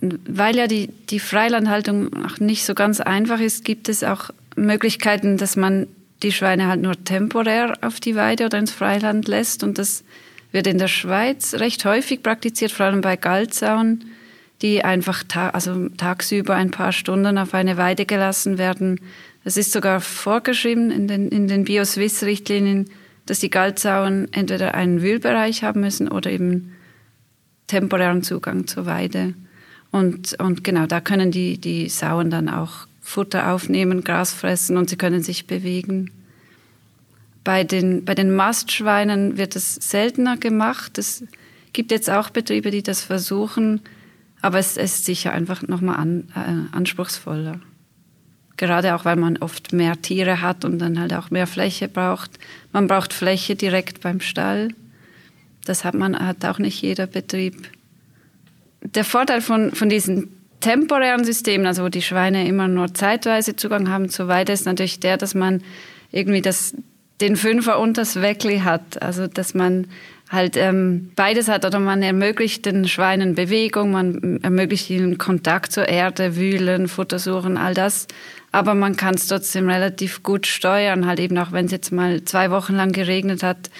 Weil 0.00 0.56
ja 0.56 0.66
die, 0.66 0.88
die 1.10 1.20
Freilandhaltung 1.20 2.24
auch 2.24 2.38
nicht 2.40 2.64
so 2.64 2.74
ganz 2.74 3.00
einfach 3.00 3.40
ist, 3.40 3.64
gibt 3.64 3.88
es 3.88 4.02
auch 4.02 4.30
Möglichkeiten, 4.56 5.36
dass 5.36 5.56
man 5.56 5.86
die 6.22 6.32
Schweine 6.32 6.66
halt 6.66 6.82
nur 6.82 7.02
temporär 7.04 7.78
auf 7.80 8.00
die 8.00 8.16
Weide 8.16 8.46
oder 8.46 8.58
ins 8.58 8.72
Freiland 8.72 9.28
lässt. 9.28 9.62
Und 9.62 9.78
das 9.78 10.04
wird 10.50 10.66
in 10.66 10.78
der 10.78 10.88
Schweiz 10.88 11.54
recht 11.54 11.84
häufig 11.84 12.22
praktiziert, 12.22 12.72
vor 12.72 12.86
allem 12.86 13.00
bei 13.00 13.16
Galtsauen, 13.16 14.04
die 14.60 14.84
einfach 14.84 15.24
ta 15.26 15.50
also 15.50 15.88
tagsüber 15.88 16.54
ein 16.54 16.70
paar 16.70 16.92
Stunden 16.92 17.38
auf 17.38 17.54
eine 17.54 17.76
Weide 17.76 18.06
gelassen 18.06 18.58
werden. 18.58 19.00
Es 19.44 19.56
ist 19.56 19.72
sogar 19.72 20.00
vorgeschrieben 20.00 20.90
in 20.90 21.08
den, 21.08 21.28
in 21.28 21.48
den 21.48 21.64
Bio-Swiss-Richtlinien, 21.64 22.90
dass 23.26 23.40
die 23.40 23.50
Galtsauen 23.50 24.32
entweder 24.32 24.74
einen 24.74 25.02
Wühlbereich 25.02 25.62
haben 25.62 25.80
müssen 25.80 26.08
oder 26.08 26.30
eben 26.30 26.72
temporären 27.66 28.22
Zugang 28.22 28.66
zur 28.66 28.86
Weide. 28.86 29.34
Und, 29.90 30.38
und 30.40 30.64
genau, 30.64 30.86
da 30.86 31.00
können 31.00 31.30
die, 31.30 31.58
die 31.58 31.88
Sauen 31.88 32.30
dann 32.30 32.48
auch 32.48 32.86
Futter 33.00 33.52
aufnehmen, 33.52 34.04
Gras 34.04 34.32
fressen 34.32 34.76
und 34.76 34.88
sie 34.88 34.96
können 34.96 35.22
sich 35.22 35.46
bewegen. 35.46 36.10
Bei 37.44 37.64
den, 37.64 38.04
bei 38.04 38.14
den 38.14 38.34
Mastschweinen 38.34 39.36
wird 39.36 39.56
es 39.56 39.74
seltener 39.74 40.36
gemacht. 40.36 40.98
Es 40.98 41.24
gibt 41.72 41.90
jetzt 41.90 42.08
auch 42.08 42.30
Betriebe, 42.30 42.70
die 42.70 42.82
das 42.82 43.02
versuchen, 43.02 43.80
aber 44.40 44.58
es 44.58 44.76
ist 44.76 45.04
sicher 45.04 45.32
einfach 45.32 45.62
nochmal 45.62 45.96
an, 45.96 46.28
äh, 46.34 46.74
anspruchsvoller. 46.76 47.60
Gerade 48.62 48.94
auch, 48.94 49.04
weil 49.04 49.16
man 49.16 49.38
oft 49.38 49.72
mehr 49.72 50.00
Tiere 50.00 50.40
hat 50.40 50.64
und 50.64 50.78
dann 50.78 51.00
halt 51.00 51.12
auch 51.14 51.32
mehr 51.32 51.48
Fläche 51.48 51.88
braucht. 51.88 52.30
Man 52.70 52.86
braucht 52.86 53.12
Fläche 53.12 53.56
direkt 53.56 54.02
beim 54.02 54.20
Stall. 54.20 54.68
Das 55.64 55.84
hat 55.84 55.94
man 55.94 56.16
hat 56.16 56.44
auch 56.44 56.60
nicht 56.60 56.80
jeder 56.80 57.08
Betrieb. 57.08 57.56
Der 58.82 59.04
Vorteil 59.04 59.40
von, 59.40 59.72
von 59.72 59.88
diesen 59.88 60.28
temporären 60.60 61.24
Systemen, 61.24 61.66
also 61.66 61.82
wo 61.82 61.88
die 61.88 62.02
Schweine 62.02 62.46
immer 62.46 62.68
nur 62.68 62.94
zeitweise 62.94 63.56
Zugang 63.56 63.88
haben 63.88 64.10
zur 64.10 64.28
Weide, 64.28 64.52
ist 64.52 64.64
natürlich 64.64 65.00
der, 65.00 65.16
dass 65.16 65.34
man 65.34 65.64
irgendwie 66.12 66.40
das, 66.40 66.72
den 67.20 67.34
Fünfer 67.34 67.80
und 67.80 67.98
das 67.98 68.22
Weckli 68.22 68.60
hat. 68.60 69.02
Also 69.02 69.26
dass 69.26 69.54
man 69.54 69.88
halt 70.30 70.56
ähm, 70.56 71.10
beides 71.16 71.48
hat 71.48 71.64
oder 71.64 71.80
man 71.80 72.00
ermöglicht 72.00 72.64
den 72.64 72.86
Schweinen 72.86 73.34
Bewegung, 73.34 73.90
man 73.90 74.38
ermöglicht 74.40 74.88
ihnen 74.88 75.18
Kontakt 75.18 75.72
zur 75.72 75.88
Erde, 75.88 76.36
Wühlen, 76.36 76.86
Futter 76.86 77.18
suchen, 77.18 77.56
all 77.56 77.74
das. 77.74 78.06
Aber 78.52 78.74
man 78.74 78.96
kann 78.96 79.14
es 79.14 79.26
trotzdem 79.26 79.68
relativ 79.68 80.22
gut 80.22 80.46
steuern, 80.46 81.06
halt 81.06 81.18
eben 81.20 81.38
auch 81.38 81.52
wenn 81.52 81.66
es 81.66 81.72
jetzt 81.72 81.90
mal 81.90 82.22
zwei 82.24 82.50
Wochen 82.50 82.74
lang 82.74 82.92
geregnet 82.92 83.42
hat, 83.42 83.70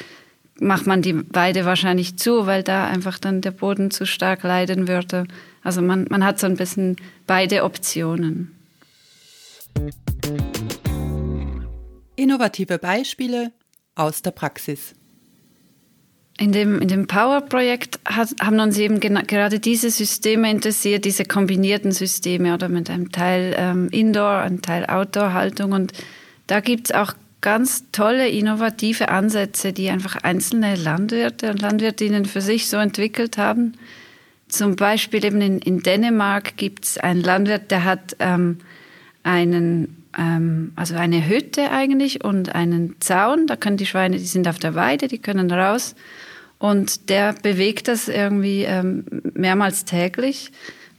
macht 0.59 0.87
man 0.87 1.03
die 1.03 1.23
Weide 1.35 1.67
wahrscheinlich 1.67 2.17
zu, 2.17 2.47
weil 2.47 2.63
da 2.63 2.87
einfach 2.87 3.19
dann 3.19 3.43
der 3.43 3.51
Boden 3.51 3.91
zu 3.91 4.07
stark 4.07 4.43
leiden 4.43 4.89
würde. 4.89 5.27
Also 5.63 5.83
man, 5.83 6.07
man 6.09 6.25
hat 6.25 6.39
so 6.39 6.47
ein 6.47 6.57
bisschen 6.57 6.97
beide 7.27 7.65
Optionen. 7.65 8.57
Innovative 12.17 12.79
Beispiele 12.79 13.53
aus 13.95 14.23
der 14.23 14.31
Praxis. 14.31 14.95
In 16.39 16.51
dem, 16.51 16.81
in 16.81 16.89
dem 16.89 17.07
Power-Projekt 17.07 18.01
haben 18.07 18.59
uns 18.59 18.79
eben 18.79 19.01
gerade 19.01 19.61
diese 19.61 19.91
Systeme 19.91 20.51
interessiert, 20.51 21.05
diese 21.05 21.25
kombinierten 21.25 21.93
Systeme 21.93 22.55
oder 22.55 22.69
mit 22.69 22.89
einem 22.89 23.13
Teil 23.13 23.55
ähm, 23.57 23.89
Indoor, 23.91 24.39
einem 24.39 24.63
Teil 24.63 24.87
Outdoor-Haltung. 24.87 25.73
Und 25.73 25.93
da 26.47 26.61
gibt 26.61 26.91
es 26.91 26.95
auch 26.95 27.13
ganz 27.43 27.85
tolle, 27.93 28.29
innovative 28.29 29.11
Ansätze, 29.11 29.73
die 29.75 29.91
einfach 29.91 30.17
einzelne 30.17 30.77
Landwirte 30.77 31.51
und 31.51 31.61
Landwirtinnen 31.61 32.25
für 32.25 32.41
sich 32.41 32.69
so 32.69 32.79
entwickelt 32.79 33.37
haben. 33.37 33.75
Zum 34.49 34.77
Beispiel 34.77 35.25
eben 35.25 35.41
in, 35.41 35.59
in 35.59 35.81
Dänemark 35.81 36.57
gibt 36.57 36.85
es 36.85 36.99
einen 36.99 37.23
Landwirt, 37.23 37.71
der 37.71 37.85
hat 37.85 38.17
ähm, 38.21 38.59
einen, 39.23 40.02
ähm, 40.19 40.73
also 40.77 40.95
eine 40.95 41.27
Hütte 41.29 41.71
eigentlich 41.71 42.25
und 42.25 42.55
einen 42.55 42.97
Zaun. 43.01 43.47
Da 43.47 43.57
können 43.57 43.77
die 43.77 43.87
Schweine, 43.87 44.19
die 44.19 44.25
sind 44.25 44.49
auf 44.49 44.59
der 44.59 44.75
Weide, 44.75 45.09
die 45.09 45.19
können 45.19 45.51
raus. 45.51 45.95
Und 46.59 47.09
der 47.09 47.33
bewegt 47.33 47.89
das 47.89 48.09
irgendwie 48.09 48.63
ähm, 48.63 49.05
mehrmals 49.35 49.85
täglich 49.85 50.53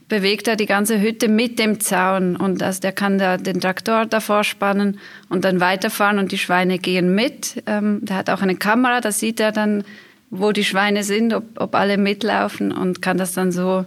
bewegt 0.08 0.48
er 0.48 0.56
die 0.56 0.66
ganze 0.66 1.00
Hütte 1.00 1.28
mit 1.28 1.58
dem 1.58 1.80
Zaun 1.80 2.36
und 2.36 2.62
also 2.62 2.80
der 2.80 2.92
kann 2.92 3.18
da 3.18 3.36
den 3.36 3.60
Traktor 3.60 4.06
davor 4.06 4.44
spannen 4.44 4.98
und 5.28 5.44
dann 5.44 5.60
weiterfahren 5.60 6.18
und 6.18 6.32
die 6.32 6.38
Schweine 6.38 6.78
gehen 6.78 7.14
mit. 7.14 7.62
Ähm, 7.66 8.00
der 8.02 8.16
hat 8.16 8.30
auch 8.30 8.42
eine 8.42 8.56
Kamera, 8.56 9.00
da 9.00 9.12
sieht 9.12 9.40
er 9.40 9.52
dann, 9.52 9.84
wo 10.30 10.52
die 10.52 10.64
Schweine 10.64 11.04
sind, 11.04 11.32
ob, 11.32 11.44
ob 11.56 11.74
alle 11.74 11.96
mitlaufen 11.96 12.72
und 12.72 13.02
kann 13.02 13.16
das 13.16 13.32
dann 13.32 13.52
so 13.52 13.86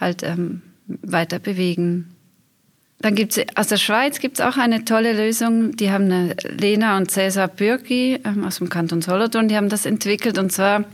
halt 0.00 0.22
ähm, 0.22 0.62
weiter 0.86 1.38
bewegen. 1.38 2.15
Dann 3.00 3.14
gibt's 3.14 3.38
aus 3.54 3.68
der 3.68 3.76
Schweiz 3.76 4.20
gibt's 4.20 4.40
auch 4.40 4.56
eine 4.56 4.84
tolle 4.84 5.12
Lösung. 5.12 5.76
Die 5.76 5.90
haben 5.90 6.04
eine 6.04 6.36
Lena 6.58 6.96
und 6.96 7.10
Cäsar 7.10 7.48
Bürki 7.48 8.18
ähm, 8.24 8.44
aus 8.44 8.58
dem 8.58 8.68
Kanton 8.68 9.02
Solothurn, 9.02 9.48
die 9.48 9.56
haben 9.56 9.68
das 9.68 9.86
entwickelt 9.86 10.38
und 10.38 10.50
zwar 10.50 10.84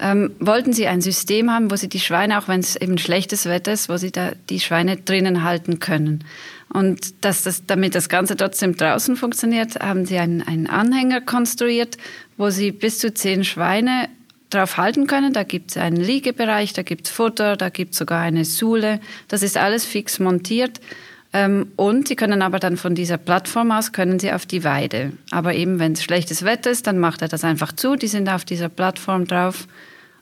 ähm, 0.00 0.34
wollten 0.38 0.72
sie 0.72 0.86
ein 0.86 1.00
System 1.00 1.50
haben, 1.50 1.70
wo 1.70 1.76
sie 1.76 1.88
die 1.88 2.00
Schweine, 2.00 2.38
auch 2.38 2.48
wenn 2.48 2.60
es 2.60 2.76
eben 2.76 2.98
schlechtes 2.98 3.46
Wetter 3.46 3.72
ist, 3.72 3.88
wo 3.88 3.96
sie 3.96 4.10
da 4.10 4.32
die 4.48 4.60
Schweine 4.60 4.96
drinnen 4.96 5.44
halten 5.44 5.78
können. 5.78 6.24
Und 6.72 7.24
dass 7.24 7.42
das, 7.42 7.66
damit 7.66 7.94
das 7.94 8.08
Ganze 8.08 8.36
trotzdem 8.36 8.76
draußen 8.76 9.16
funktioniert, 9.16 9.80
haben 9.80 10.06
sie 10.06 10.18
einen, 10.18 10.42
einen 10.42 10.68
Anhänger 10.68 11.20
konstruiert, 11.20 11.96
wo 12.36 12.50
sie 12.50 12.70
bis 12.70 12.98
zu 12.98 13.12
zehn 13.12 13.44
Schweine 13.44 14.08
drauf 14.50 14.76
halten 14.76 15.06
können. 15.06 15.32
Da 15.32 15.42
gibt 15.42 15.72
es 15.72 15.76
einen 15.76 15.96
Liegebereich, 15.96 16.72
da 16.72 16.82
gibt 16.82 17.06
es 17.06 17.12
Futter, 17.12 17.56
da 17.56 17.68
gibt 17.68 17.92
es 17.92 17.98
sogar 17.98 18.20
eine 18.20 18.44
Sule. 18.44 19.00
Das 19.28 19.42
ist 19.42 19.56
alles 19.56 19.84
fix 19.84 20.18
montiert. 20.18 20.80
Ähm, 21.32 21.72
und 21.76 22.08
sie 22.08 22.16
können 22.16 22.42
aber 22.42 22.58
dann 22.58 22.76
von 22.76 22.94
dieser 22.94 23.18
Plattform 23.18 23.70
aus, 23.70 23.92
können 23.92 24.18
sie 24.18 24.32
auf 24.32 24.46
die 24.46 24.64
Weide. 24.64 25.12
Aber 25.30 25.54
eben, 25.54 25.78
wenn 25.78 25.92
es 25.92 26.02
schlechtes 26.02 26.44
Wetter 26.44 26.70
ist, 26.70 26.86
dann 26.86 26.98
macht 26.98 27.22
er 27.22 27.28
das 27.28 27.44
einfach 27.44 27.72
zu. 27.72 27.96
Die 27.96 28.08
sind 28.08 28.28
auf 28.28 28.44
dieser 28.44 28.68
Plattform 28.68 29.26
drauf 29.26 29.68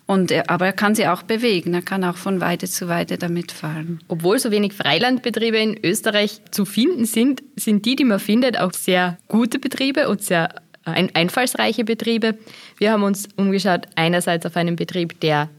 und 0.08 0.30
er, 0.30 0.50
aber 0.50 0.66
er 0.66 0.72
kann 0.72 0.94
sie 0.94 1.06
auch 1.06 1.22
bewegen. 1.22 1.74
Er 1.74 1.82
kann 1.82 2.04
auch 2.04 2.16
von 2.16 2.40
Weide 2.40 2.66
zu 2.66 2.88
Weide 2.88 3.18
damit 3.18 3.52
fahren. 3.52 4.00
Obwohl 4.08 4.38
so 4.38 4.50
wenig 4.50 4.72
Freilandbetriebe 4.72 5.58
in 5.58 5.78
Österreich 5.82 6.40
zu 6.50 6.64
finden 6.64 7.04
sind, 7.04 7.42
sind 7.56 7.84
die, 7.84 7.96
die 7.96 8.04
man 8.04 8.18
findet, 8.18 8.58
auch 8.58 8.72
sehr 8.72 9.18
gute 9.28 9.58
Betriebe 9.58 10.08
und 10.08 10.22
sehr 10.22 10.48
einfallsreiche 10.84 11.84
Betriebe. 11.84 12.38
Wir 12.78 12.92
haben 12.92 13.02
uns 13.02 13.28
umgeschaut, 13.36 13.86
einerseits 13.96 14.46
auf 14.46 14.56
einen 14.56 14.76
Betrieb, 14.76 15.20
der 15.20 15.50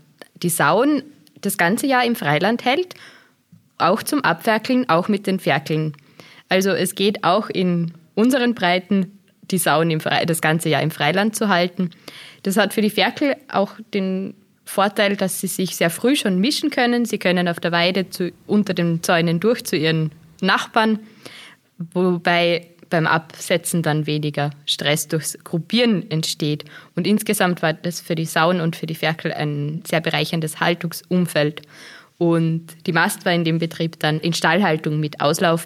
die 0.42 0.50
Sauen 0.50 1.04
das 1.42 1.58
ganze 1.58 1.86
Jahr 1.86 2.04
im 2.04 2.16
Freiland 2.16 2.66
hält, 2.66 2.96
auch 3.80 4.04
zum 4.04 4.24
Abferkeln, 4.24 4.88
auch 4.90 5.08
mit 5.08 5.28
den 5.28 5.40
Ferkeln. 5.40 5.94
Also 6.50 6.72
es 6.72 6.96
geht 6.96 7.24
auch 7.24 7.50
in 7.50 7.94
unseren 8.16 8.56
Breiten, 8.56 9.20
die 9.52 9.58
Sauen 9.58 9.90
im 9.92 10.00
das 10.00 10.42
ganze 10.42 10.70
Jahr 10.70 10.82
im 10.82 10.92
Freiland 10.92 11.36
zu 11.36 11.50
halten. 11.50 11.90
Das 12.44 12.58
hat 12.58 12.74
für 12.74 12.82
die 12.82 12.90
Ferkel 12.90 13.36
auch 13.52 13.74
den 13.94 14.34
Vorteil, 14.66 15.16
dass 15.16 15.42
sie 15.42 15.48
sich 15.48 15.76
sehr 15.76 15.90
früh 15.90 16.16
schon 16.16 16.40
mischen 16.40 16.70
können. 16.70 17.06
Sie 17.06 17.18
können 17.18 17.48
auf 17.48 17.60
der 17.60 17.72
Weide 17.72 18.10
zu, 18.10 18.32
unter 18.46 18.74
den 18.74 19.02
Zäunen 19.02 19.40
durch 19.40 19.64
zu 19.66 19.76
ihren 19.76 20.12
Nachbarn, 20.42 21.00
wobei 21.94 22.68
beim 22.90 23.08
Absetzen 23.08 23.82
dann 23.82 24.06
weniger 24.06 24.52
Stress 24.66 25.08
durchs 25.08 25.38
Gruppieren 25.44 26.10
entsteht. 26.10 26.66
Und 26.96 27.08
insgesamt 27.08 27.62
war 27.62 27.74
das 27.74 28.02
für 28.02 28.16
die 28.16 28.26
Sauen 28.26 28.62
und 28.62 28.76
für 28.76 28.86
die 28.86 28.96
Ferkel 28.96 29.32
ein 29.34 29.84
sehr 29.88 30.02
bereicherndes 30.02 30.60
Haltungsumfeld. 30.60 31.62
Und 32.20 32.86
die 32.86 32.92
Mast 32.92 33.26
war 33.26 33.34
in 33.34 33.46
dem 33.46 33.58
Betrieb 33.58 33.98
dann 34.00 34.20
in 34.20 34.34
Stallhaltung 34.34 35.00
mit 35.00 35.22
Auslauf, 35.22 35.66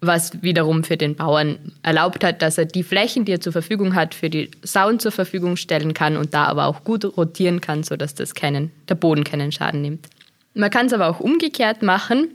was 0.00 0.42
wiederum 0.42 0.82
für 0.82 0.96
den 0.96 1.14
Bauern 1.14 1.58
erlaubt 1.82 2.24
hat, 2.24 2.40
dass 2.40 2.56
er 2.56 2.64
die 2.64 2.82
Flächen, 2.82 3.26
die 3.26 3.32
er 3.32 3.40
zur 3.40 3.52
Verfügung 3.52 3.94
hat, 3.94 4.14
für 4.14 4.30
die 4.30 4.50
Sauen 4.62 4.98
zur 4.98 5.12
Verfügung 5.12 5.56
stellen 5.56 5.92
kann 5.92 6.16
und 6.16 6.32
da 6.32 6.44
aber 6.44 6.66
auch 6.66 6.84
gut 6.84 7.04
rotieren 7.18 7.60
kann, 7.60 7.82
sodass 7.82 8.14
das 8.14 8.34
keinen, 8.34 8.70
der 8.88 8.94
Boden 8.94 9.24
keinen 9.24 9.52
Schaden 9.52 9.82
nimmt. 9.82 10.08
Man 10.54 10.70
kann 10.70 10.86
es 10.86 10.94
aber 10.94 11.08
auch 11.08 11.20
umgekehrt 11.20 11.82
machen, 11.82 12.28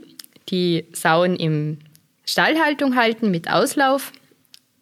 die 0.50 0.86
Sauen 0.94 1.36
im 1.36 1.80
Stallhaltung 2.24 2.96
halten 2.96 3.32
mit 3.32 3.50
Auslauf, 3.50 4.12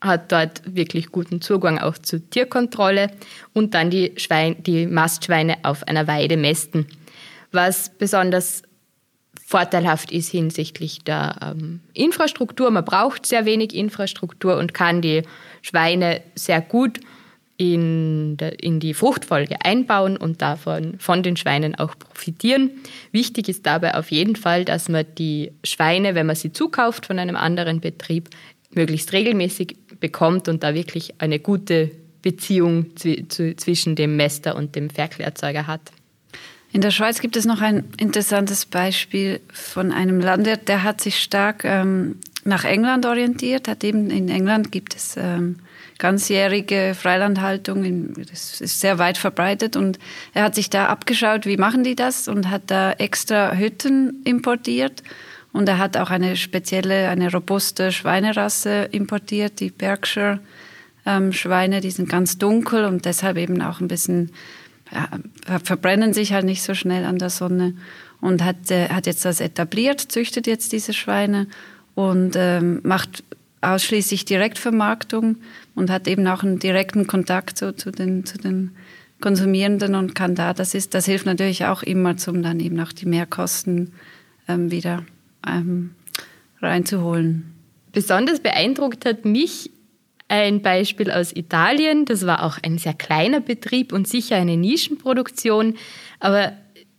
hat 0.02 0.34
dort 0.34 0.62
wirklich 0.66 1.10
guten 1.10 1.40
Zugang 1.40 1.80
auch 1.80 1.98
zur 1.98 2.30
Tierkontrolle 2.30 3.12
und 3.54 3.74
dann 3.74 3.90
die, 3.90 4.12
Schwein, 4.18 4.62
die 4.62 4.88
Mastschweine 4.88 5.56
auf 5.64 5.88
einer 5.88 6.06
Weide 6.08 6.36
mästen, 6.36 6.86
was 7.54 7.90
besonders 7.98 8.64
vorteilhaft 9.54 10.12
ist 10.12 10.32
hinsichtlich 10.32 11.04
der 11.04 11.36
ähm, 11.40 11.82
Infrastruktur. 11.94 12.72
Man 12.72 12.84
braucht 12.84 13.28
sehr 13.28 13.46
wenig 13.46 13.76
Infrastruktur 13.76 14.58
und 14.58 14.74
kann 14.74 15.04
die 15.04 15.22
Schweine 15.62 16.22
sehr 16.34 16.60
gut 16.60 17.00
in, 17.58 18.36
der, 18.38 18.64
in 18.64 18.80
die 18.80 18.96
Fruchtfolge 18.96 19.64
einbauen 19.64 20.18
und 20.18 20.42
davon 20.42 20.96
von 20.98 21.22
den 21.22 21.38
Schweinen 21.38 21.76
auch 21.76 21.94
profitieren. 22.00 22.72
Wichtig 23.12 23.48
ist 23.48 23.64
dabei 23.68 23.94
auf 23.94 24.10
jeden 24.10 24.36
Fall, 24.36 24.66
dass 24.66 24.90
man 24.90 25.06
die 25.20 25.52
Schweine, 25.64 26.16
wenn 26.16 26.26
man 26.26 26.36
sie 26.36 26.52
zukauft 26.52 27.06
von 27.06 27.20
einem 27.20 27.36
anderen 27.36 27.80
Betrieb, 27.80 28.30
möglichst 28.72 29.14
regelmäßig 29.14 29.78
bekommt 30.00 30.48
und 30.48 30.64
da 30.64 30.74
wirklich 30.74 31.14
eine 31.20 31.38
gute 31.38 31.92
Beziehung 32.24 32.88
zwischen 32.98 33.96
dem 33.96 34.16
Mäster 34.16 34.56
und 34.56 34.76
dem 34.76 34.90
Ferkelerzeuger 34.90 35.68
hat. 35.68 35.92
In 36.74 36.82
der 36.82 36.90
Schweiz 36.90 37.22
gibt 37.22 37.38
es 37.38 37.46
noch 37.46 37.62
ein 37.62 37.84
interessantes 37.98 38.66
Beispiel 38.66 39.42
von 39.54 39.92
einem 39.92 40.20
Landwirt, 40.20 40.68
der 40.68 40.84
hat 40.84 41.02
sich 41.02 41.22
stark 41.22 41.64
ähm, 41.64 42.16
nach 42.46 42.66
England 42.66 43.06
orientiert, 43.06 43.68
hat 43.68 43.84
eben 43.84 44.10
in 44.10 44.28
England 44.28 44.72
gibt 44.72 44.96
es 44.96 45.16
ähm, 45.16 45.58
ganzjährige 46.00 46.96
Freilandhaltung, 47.00 48.16
das 48.16 48.60
ist 48.60 48.80
sehr 48.80 48.98
weit 48.98 49.20
verbreitet 49.20 49.76
und 49.76 50.00
er 50.34 50.46
hat 50.46 50.56
sich 50.56 50.72
da 50.72 50.88
abgeschaut, 50.88 51.46
wie 51.46 51.58
machen 51.58 51.84
die 51.84 51.96
das 51.96 52.28
und 52.28 52.50
hat 52.50 52.64
da 52.72 52.92
extra 52.94 53.56
Hütten 53.56 54.24
importiert 54.26 55.04
und 55.52 55.70
er 55.70 55.78
hat 55.78 55.96
auch 55.96 56.10
eine 56.10 56.36
spezielle, 56.36 57.08
eine 57.10 57.32
robuste 57.32 57.92
Schweinerasse 57.92 58.90
importiert, 58.92 59.60
die 59.60 59.70
Berkshire 59.70 60.40
ähm, 61.06 61.34
Schweine, 61.34 61.82
die 61.82 61.92
sind 61.92 62.10
ganz 62.10 62.38
dunkel 62.38 62.86
und 62.86 63.06
deshalb 63.06 63.38
eben 63.38 63.62
auch 63.62 63.80
ein 63.80 63.88
bisschen, 63.88 64.32
verbrennen 65.64 66.14
sich 66.14 66.34
halt 66.34 66.46
nicht 66.46 66.64
so 66.64 66.74
schnell 66.74 67.06
an 67.06 67.18
der 67.18 67.30
Sonne 67.30 67.74
und 68.22 68.44
hat, 68.44 68.72
äh, 68.72 68.90
hat 68.90 69.06
jetzt 69.06 69.26
das 69.26 69.40
etabliert, 69.42 70.00
züchtet 70.00 70.48
jetzt 70.48 70.72
diese 70.72 70.94
Schweine 70.94 71.48
und 71.96 72.36
ähm, 72.36 72.80
macht 72.84 73.24
ausschließlich 73.62 74.26
Direktvermarktung 74.26 75.38
und 75.76 75.90
hat 75.90 76.08
eben 76.08 76.28
auch 76.28 76.44
einen 76.44 76.60
direkten 76.60 77.08
Kontakt 77.08 77.58
so 77.58 77.72
zu 77.72 77.92
den, 77.92 78.26
zu 78.26 78.38
den 78.38 78.72
Konsumierenden 79.22 79.96
und 79.96 80.16
kann 80.16 80.36
da, 80.36 80.54
das 80.54 80.74
ist, 80.74 80.94
das 80.94 81.06
hilft 81.06 81.26
natürlich 81.26 81.66
auch 81.66 81.82
immer, 81.84 82.16
um 82.28 82.44
dann 82.44 82.60
eben 82.60 82.80
auch 82.80 82.92
die 82.92 83.06
Mehrkosten 83.06 83.94
ähm, 84.48 84.70
wieder 84.70 85.04
ähm, 85.48 85.92
reinzuholen. 86.62 87.54
Besonders 87.94 88.42
beeindruckt 88.42 89.06
hat 89.06 89.24
mich 89.24 89.70
ein 90.34 90.64
Beispiel 90.64 91.12
aus 91.12 91.32
Italien. 91.36 92.06
Das 92.06 92.26
war 92.26 92.44
auch 92.44 92.58
ein 92.64 92.80
sehr 92.80 92.96
kleiner 92.96 93.40
Betrieb 93.40 93.94
und 93.94 94.08
sicher 94.08 94.36
eine 94.36 94.58
Nischenproduktion. 94.58 95.76
Aber 96.20 96.54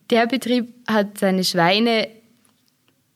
der 0.09 0.29
Betrieb 0.29 0.73
hat 0.87 1.19
seine 1.19 1.43
Schweine 1.43 2.07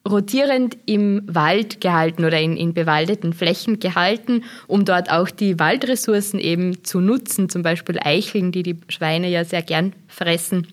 rotierend 0.09 0.77
im 0.87 1.23
Wald 1.27 1.81
gehalten 1.81 2.25
oder 2.25 2.41
in, 2.41 2.57
in 2.57 2.75
bewaldeten 2.75 3.33
Flächen 3.33 3.79
gehalten, 3.79 4.43
um 4.66 4.85
dort 4.85 5.09
auch 5.09 5.31
die 5.31 5.61
Waldressourcen 5.61 6.41
eben 6.41 6.83
zu 6.83 7.01
nutzen, 7.01 7.49
zum 7.49 7.62
Beispiel 7.62 8.01
Eicheln, 8.03 8.51
die 8.51 8.64
die 8.64 8.81
Schweine 8.89 9.29
ja 9.29 9.45
sehr 9.45 9.62
gern 9.62 9.93
fressen. 10.09 10.66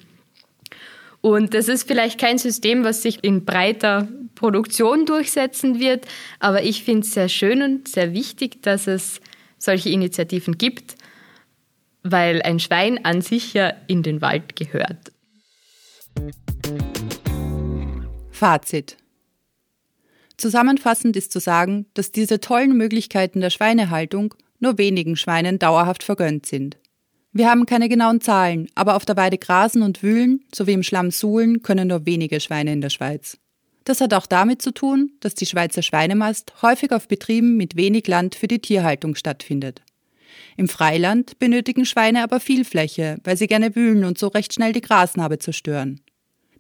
Und 1.22 1.54
das 1.54 1.68
ist 1.68 1.88
vielleicht 1.88 2.20
kein 2.20 2.40
System, 2.40 2.84
was 2.84 3.04
sich 3.04 3.24
in 3.24 3.46
breiter 3.46 4.08
Produktion 4.34 5.06
durchsetzen 5.06 5.80
wird, 5.80 6.06
aber 6.40 6.64
ich 6.64 6.84
finde 6.84 7.02
es 7.02 7.14
sehr 7.14 7.30
schön 7.30 7.62
und 7.62 7.88
sehr 7.88 8.14
wichtig, 8.14 8.64
dass 8.64 8.88
es 8.88 9.22
solche 9.66 9.90
Initiativen 9.90 10.58
gibt, 10.58 10.96
weil 12.04 12.42
ein 12.44 12.60
Schwein 12.60 13.04
an 13.04 13.22
sich 13.22 13.54
ja 13.54 13.74
in 13.88 14.04
den 14.04 14.22
Wald 14.22 14.56
gehört. 14.56 15.12
Fazit. 18.32 18.98
Zusammenfassend 20.38 21.16
ist 21.16 21.32
zu 21.32 21.40
sagen, 21.40 21.86
dass 21.94 22.12
diese 22.12 22.40
tollen 22.40 22.76
Möglichkeiten 22.76 23.42
der 23.42 23.50
Schweinehaltung 23.50 24.36
nur 24.60 24.78
wenigen 24.78 25.16
Schweinen 25.16 25.60
dauerhaft 25.60 26.04
vergönnt 26.04 26.46
sind. 26.46 26.78
Wir 27.32 27.50
haben 27.50 27.66
keine 27.66 27.90
genauen 27.90 28.22
Zahlen, 28.22 28.68
aber 28.76 28.96
auf 28.96 29.06
der 29.06 29.18
Weide 29.18 29.38
grasen 29.38 29.82
und 29.82 30.04
wühlen 30.04 30.46
sowie 30.54 30.74
im 30.74 30.84
Schlamm 30.84 31.12
suhlen 31.12 31.62
können 31.64 31.90
nur 31.90 32.06
wenige 32.06 32.40
Schweine 32.40 32.72
in 32.72 32.82
der 32.82 32.90
Schweiz. 32.90 33.38
Das 33.86 34.02
hat 34.02 34.14
auch 34.16 34.26
damit 34.26 34.62
zu 34.64 34.72
tun, 34.72 35.12
dass 35.20 35.36
die 35.36 35.46
Schweizer 35.46 35.84
Schweinemast 35.84 36.54
häufig 36.64 36.92
auf 36.92 37.08
Betrieben 37.08 37.56
mit 37.56 37.76
wenig 37.76 38.08
Land 38.08 38.36
für 38.36 38.48
die 38.48 38.60
Tierhaltung 38.60 39.16
stattfindet. 39.16 39.84
Im 40.58 40.68
Freiland 40.68 41.38
benötigen 41.38 41.86
Schweine 41.86 42.24
aber 42.24 42.40
viel 42.40 42.66
Fläche, 42.66 43.18
weil 43.24 43.38
sie 43.38 43.48
gerne 43.48 43.76
wühlen 43.76 44.04
und 44.04 44.18
so 44.18 44.28
recht 44.28 44.54
schnell 44.54 44.74
die 44.74 44.82
Grasnarbe 44.82 45.38
zerstören. 45.38 46.02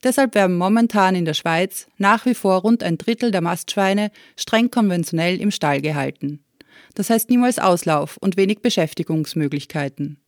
Deshalb 0.03 0.35
werden 0.35 0.57
momentan 0.57 1.15
in 1.15 1.25
der 1.25 1.33
Schweiz 1.33 1.87
nach 1.97 2.27
wie 2.27 2.35
vor 2.35 2.61
rund 2.61 2.83
ein 2.83 2.99
Drittel 2.99 3.31
der 3.31 3.41
Mastschweine 3.41 4.11
streng 4.35 4.69
konventionell 4.69 5.41
im 5.41 5.49
Stall 5.49 5.81
gehalten. 5.81 6.43
Das 6.93 7.09
heißt 7.09 7.29
niemals 7.31 7.57
Auslauf 7.57 8.17
und 8.17 8.37
wenig 8.37 8.59
Beschäftigungsmöglichkeiten. 8.59 10.19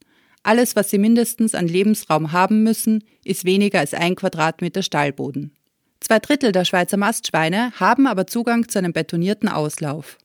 Alles, 0.42 0.76
was 0.76 0.90
sie 0.90 0.98
mindestens 0.98 1.54
an 1.54 1.68
Lebensraum 1.68 2.32
haben 2.32 2.64
müssen, 2.64 3.04
ist 3.24 3.46
weniger 3.46 3.80
als 3.80 3.94
ein 3.94 4.16
Quadratmeter 4.16 4.82
Stallboden. 4.82 5.57
Zwei 6.00 6.20
Drittel 6.20 6.52
der 6.52 6.66
Schweizer 6.66 6.98
Mastschweine 6.98 7.72
haben 7.80 8.08
aber 8.08 8.28
Zugang 8.28 8.70
zu 8.70 8.80
einem 8.80 8.94
betonierten 8.94 9.50
Auslauf. 9.50 10.18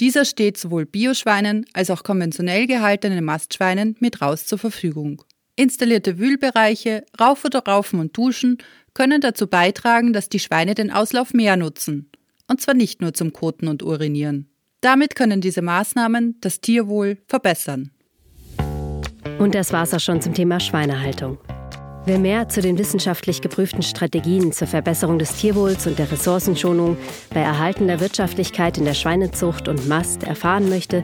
Dieser 0.00 0.24
steht 0.24 0.58
sowohl 0.58 0.86
Bioschweinen 0.86 1.66
als 1.72 1.90
auch 1.90 2.02
konventionell 2.02 2.66
gehaltenen 2.66 3.24
Mastschweinen 3.24 3.96
mit 4.00 4.20
raus 4.20 4.46
zur 4.46 4.58
Verfügung. 4.58 5.22
Installierte 5.56 6.18
Wühlbereiche, 6.18 7.04
Rauf- 7.20 7.44
Raufen 7.66 8.00
und 8.00 8.16
Duschen 8.16 8.58
können 8.92 9.20
dazu 9.20 9.46
beitragen, 9.46 10.12
dass 10.12 10.28
die 10.28 10.40
Schweine 10.40 10.74
den 10.74 10.90
Auslauf 10.90 11.32
mehr 11.32 11.56
nutzen. 11.56 12.10
Und 12.48 12.60
zwar 12.60 12.74
nicht 12.74 13.00
nur 13.00 13.14
zum 13.14 13.32
Koten 13.32 13.68
und 13.68 13.82
Urinieren. 13.82 14.48
Damit 14.80 15.14
können 15.14 15.40
diese 15.40 15.62
Maßnahmen 15.62 16.38
das 16.40 16.60
Tierwohl 16.60 17.18
verbessern. 17.26 17.90
Und 19.38 19.54
das 19.54 19.72
war's 19.72 19.94
auch 19.94 20.00
schon 20.00 20.20
zum 20.20 20.34
Thema 20.34 20.60
Schweinehaltung. 20.60 21.38
Wer 22.06 22.18
mehr 22.18 22.50
zu 22.50 22.60
den 22.60 22.76
wissenschaftlich 22.76 23.40
geprüften 23.40 23.82
Strategien 23.82 24.52
zur 24.52 24.66
Verbesserung 24.66 25.18
des 25.18 25.36
Tierwohls 25.36 25.86
und 25.86 25.98
der 25.98 26.12
Ressourcenschonung 26.12 26.98
bei 27.32 27.40
erhaltener 27.40 27.98
Wirtschaftlichkeit 27.98 28.76
in 28.76 28.84
der 28.84 28.92
Schweinezucht 28.92 29.68
und 29.68 29.88
Mast 29.88 30.22
erfahren 30.22 30.68
möchte, 30.68 31.02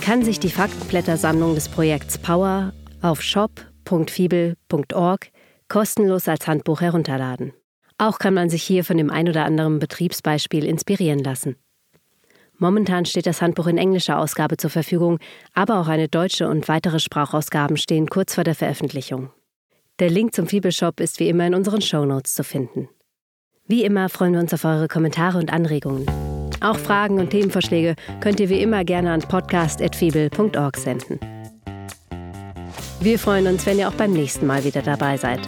kann 0.00 0.22
sich 0.22 0.38
die 0.38 0.50
Faktenblättersammlung 0.50 1.56
des 1.56 1.68
Projekts 1.68 2.18
Power 2.18 2.72
auf 3.02 3.22
shop.fibel.org 3.22 5.30
kostenlos 5.68 6.28
als 6.28 6.46
Handbuch 6.46 6.80
herunterladen. 6.80 7.52
Auch 7.98 8.20
kann 8.20 8.34
man 8.34 8.48
sich 8.48 8.62
hier 8.62 8.84
von 8.84 8.98
dem 8.98 9.10
ein 9.10 9.28
oder 9.28 9.46
anderen 9.46 9.80
Betriebsbeispiel 9.80 10.64
inspirieren 10.64 11.24
lassen. 11.24 11.56
Momentan 12.56 13.04
steht 13.04 13.26
das 13.26 13.42
Handbuch 13.42 13.66
in 13.66 13.78
englischer 13.78 14.20
Ausgabe 14.20 14.58
zur 14.58 14.70
Verfügung, 14.70 15.18
aber 15.54 15.80
auch 15.80 15.88
eine 15.88 16.08
deutsche 16.08 16.48
und 16.48 16.68
weitere 16.68 17.00
Sprachausgaben 17.00 17.76
stehen 17.76 18.08
kurz 18.08 18.36
vor 18.36 18.44
der 18.44 18.54
Veröffentlichung. 18.54 19.32
Der 19.98 20.10
Link 20.10 20.34
zum 20.34 20.46
Fibelshop 20.46 21.00
ist 21.00 21.20
wie 21.20 21.28
immer 21.30 21.46
in 21.46 21.54
unseren 21.54 21.80
Shownotes 21.80 22.34
zu 22.34 22.44
finden. 22.44 22.90
Wie 23.66 23.82
immer 23.82 24.10
freuen 24.10 24.34
wir 24.34 24.40
uns 24.40 24.52
auf 24.52 24.66
eure 24.66 24.88
Kommentare 24.88 25.38
und 25.38 25.50
Anregungen. 25.50 26.06
Auch 26.60 26.76
Fragen 26.76 27.18
und 27.18 27.30
Themenvorschläge 27.30 27.96
könnt 28.20 28.38
ihr 28.38 28.50
wie 28.50 28.60
immer 28.60 28.84
gerne 28.84 29.12
an 29.12 29.22
podcast.fibel.org 29.22 30.76
senden. 30.76 31.18
Wir 33.00 33.18
freuen 33.18 33.46
uns, 33.46 33.64
wenn 33.64 33.78
ihr 33.78 33.88
auch 33.88 33.94
beim 33.94 34.12
nächsten 34.12 34.46
Mal 34.46 34.64
wieder 34.64 34.82
dabei 34.82 35.16
seid. 35.16 35.40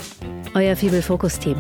Euer 0.55 0.77
Fibel 0.77 1.03
Fokus 1.03 1.39
Team. 1.39 1.57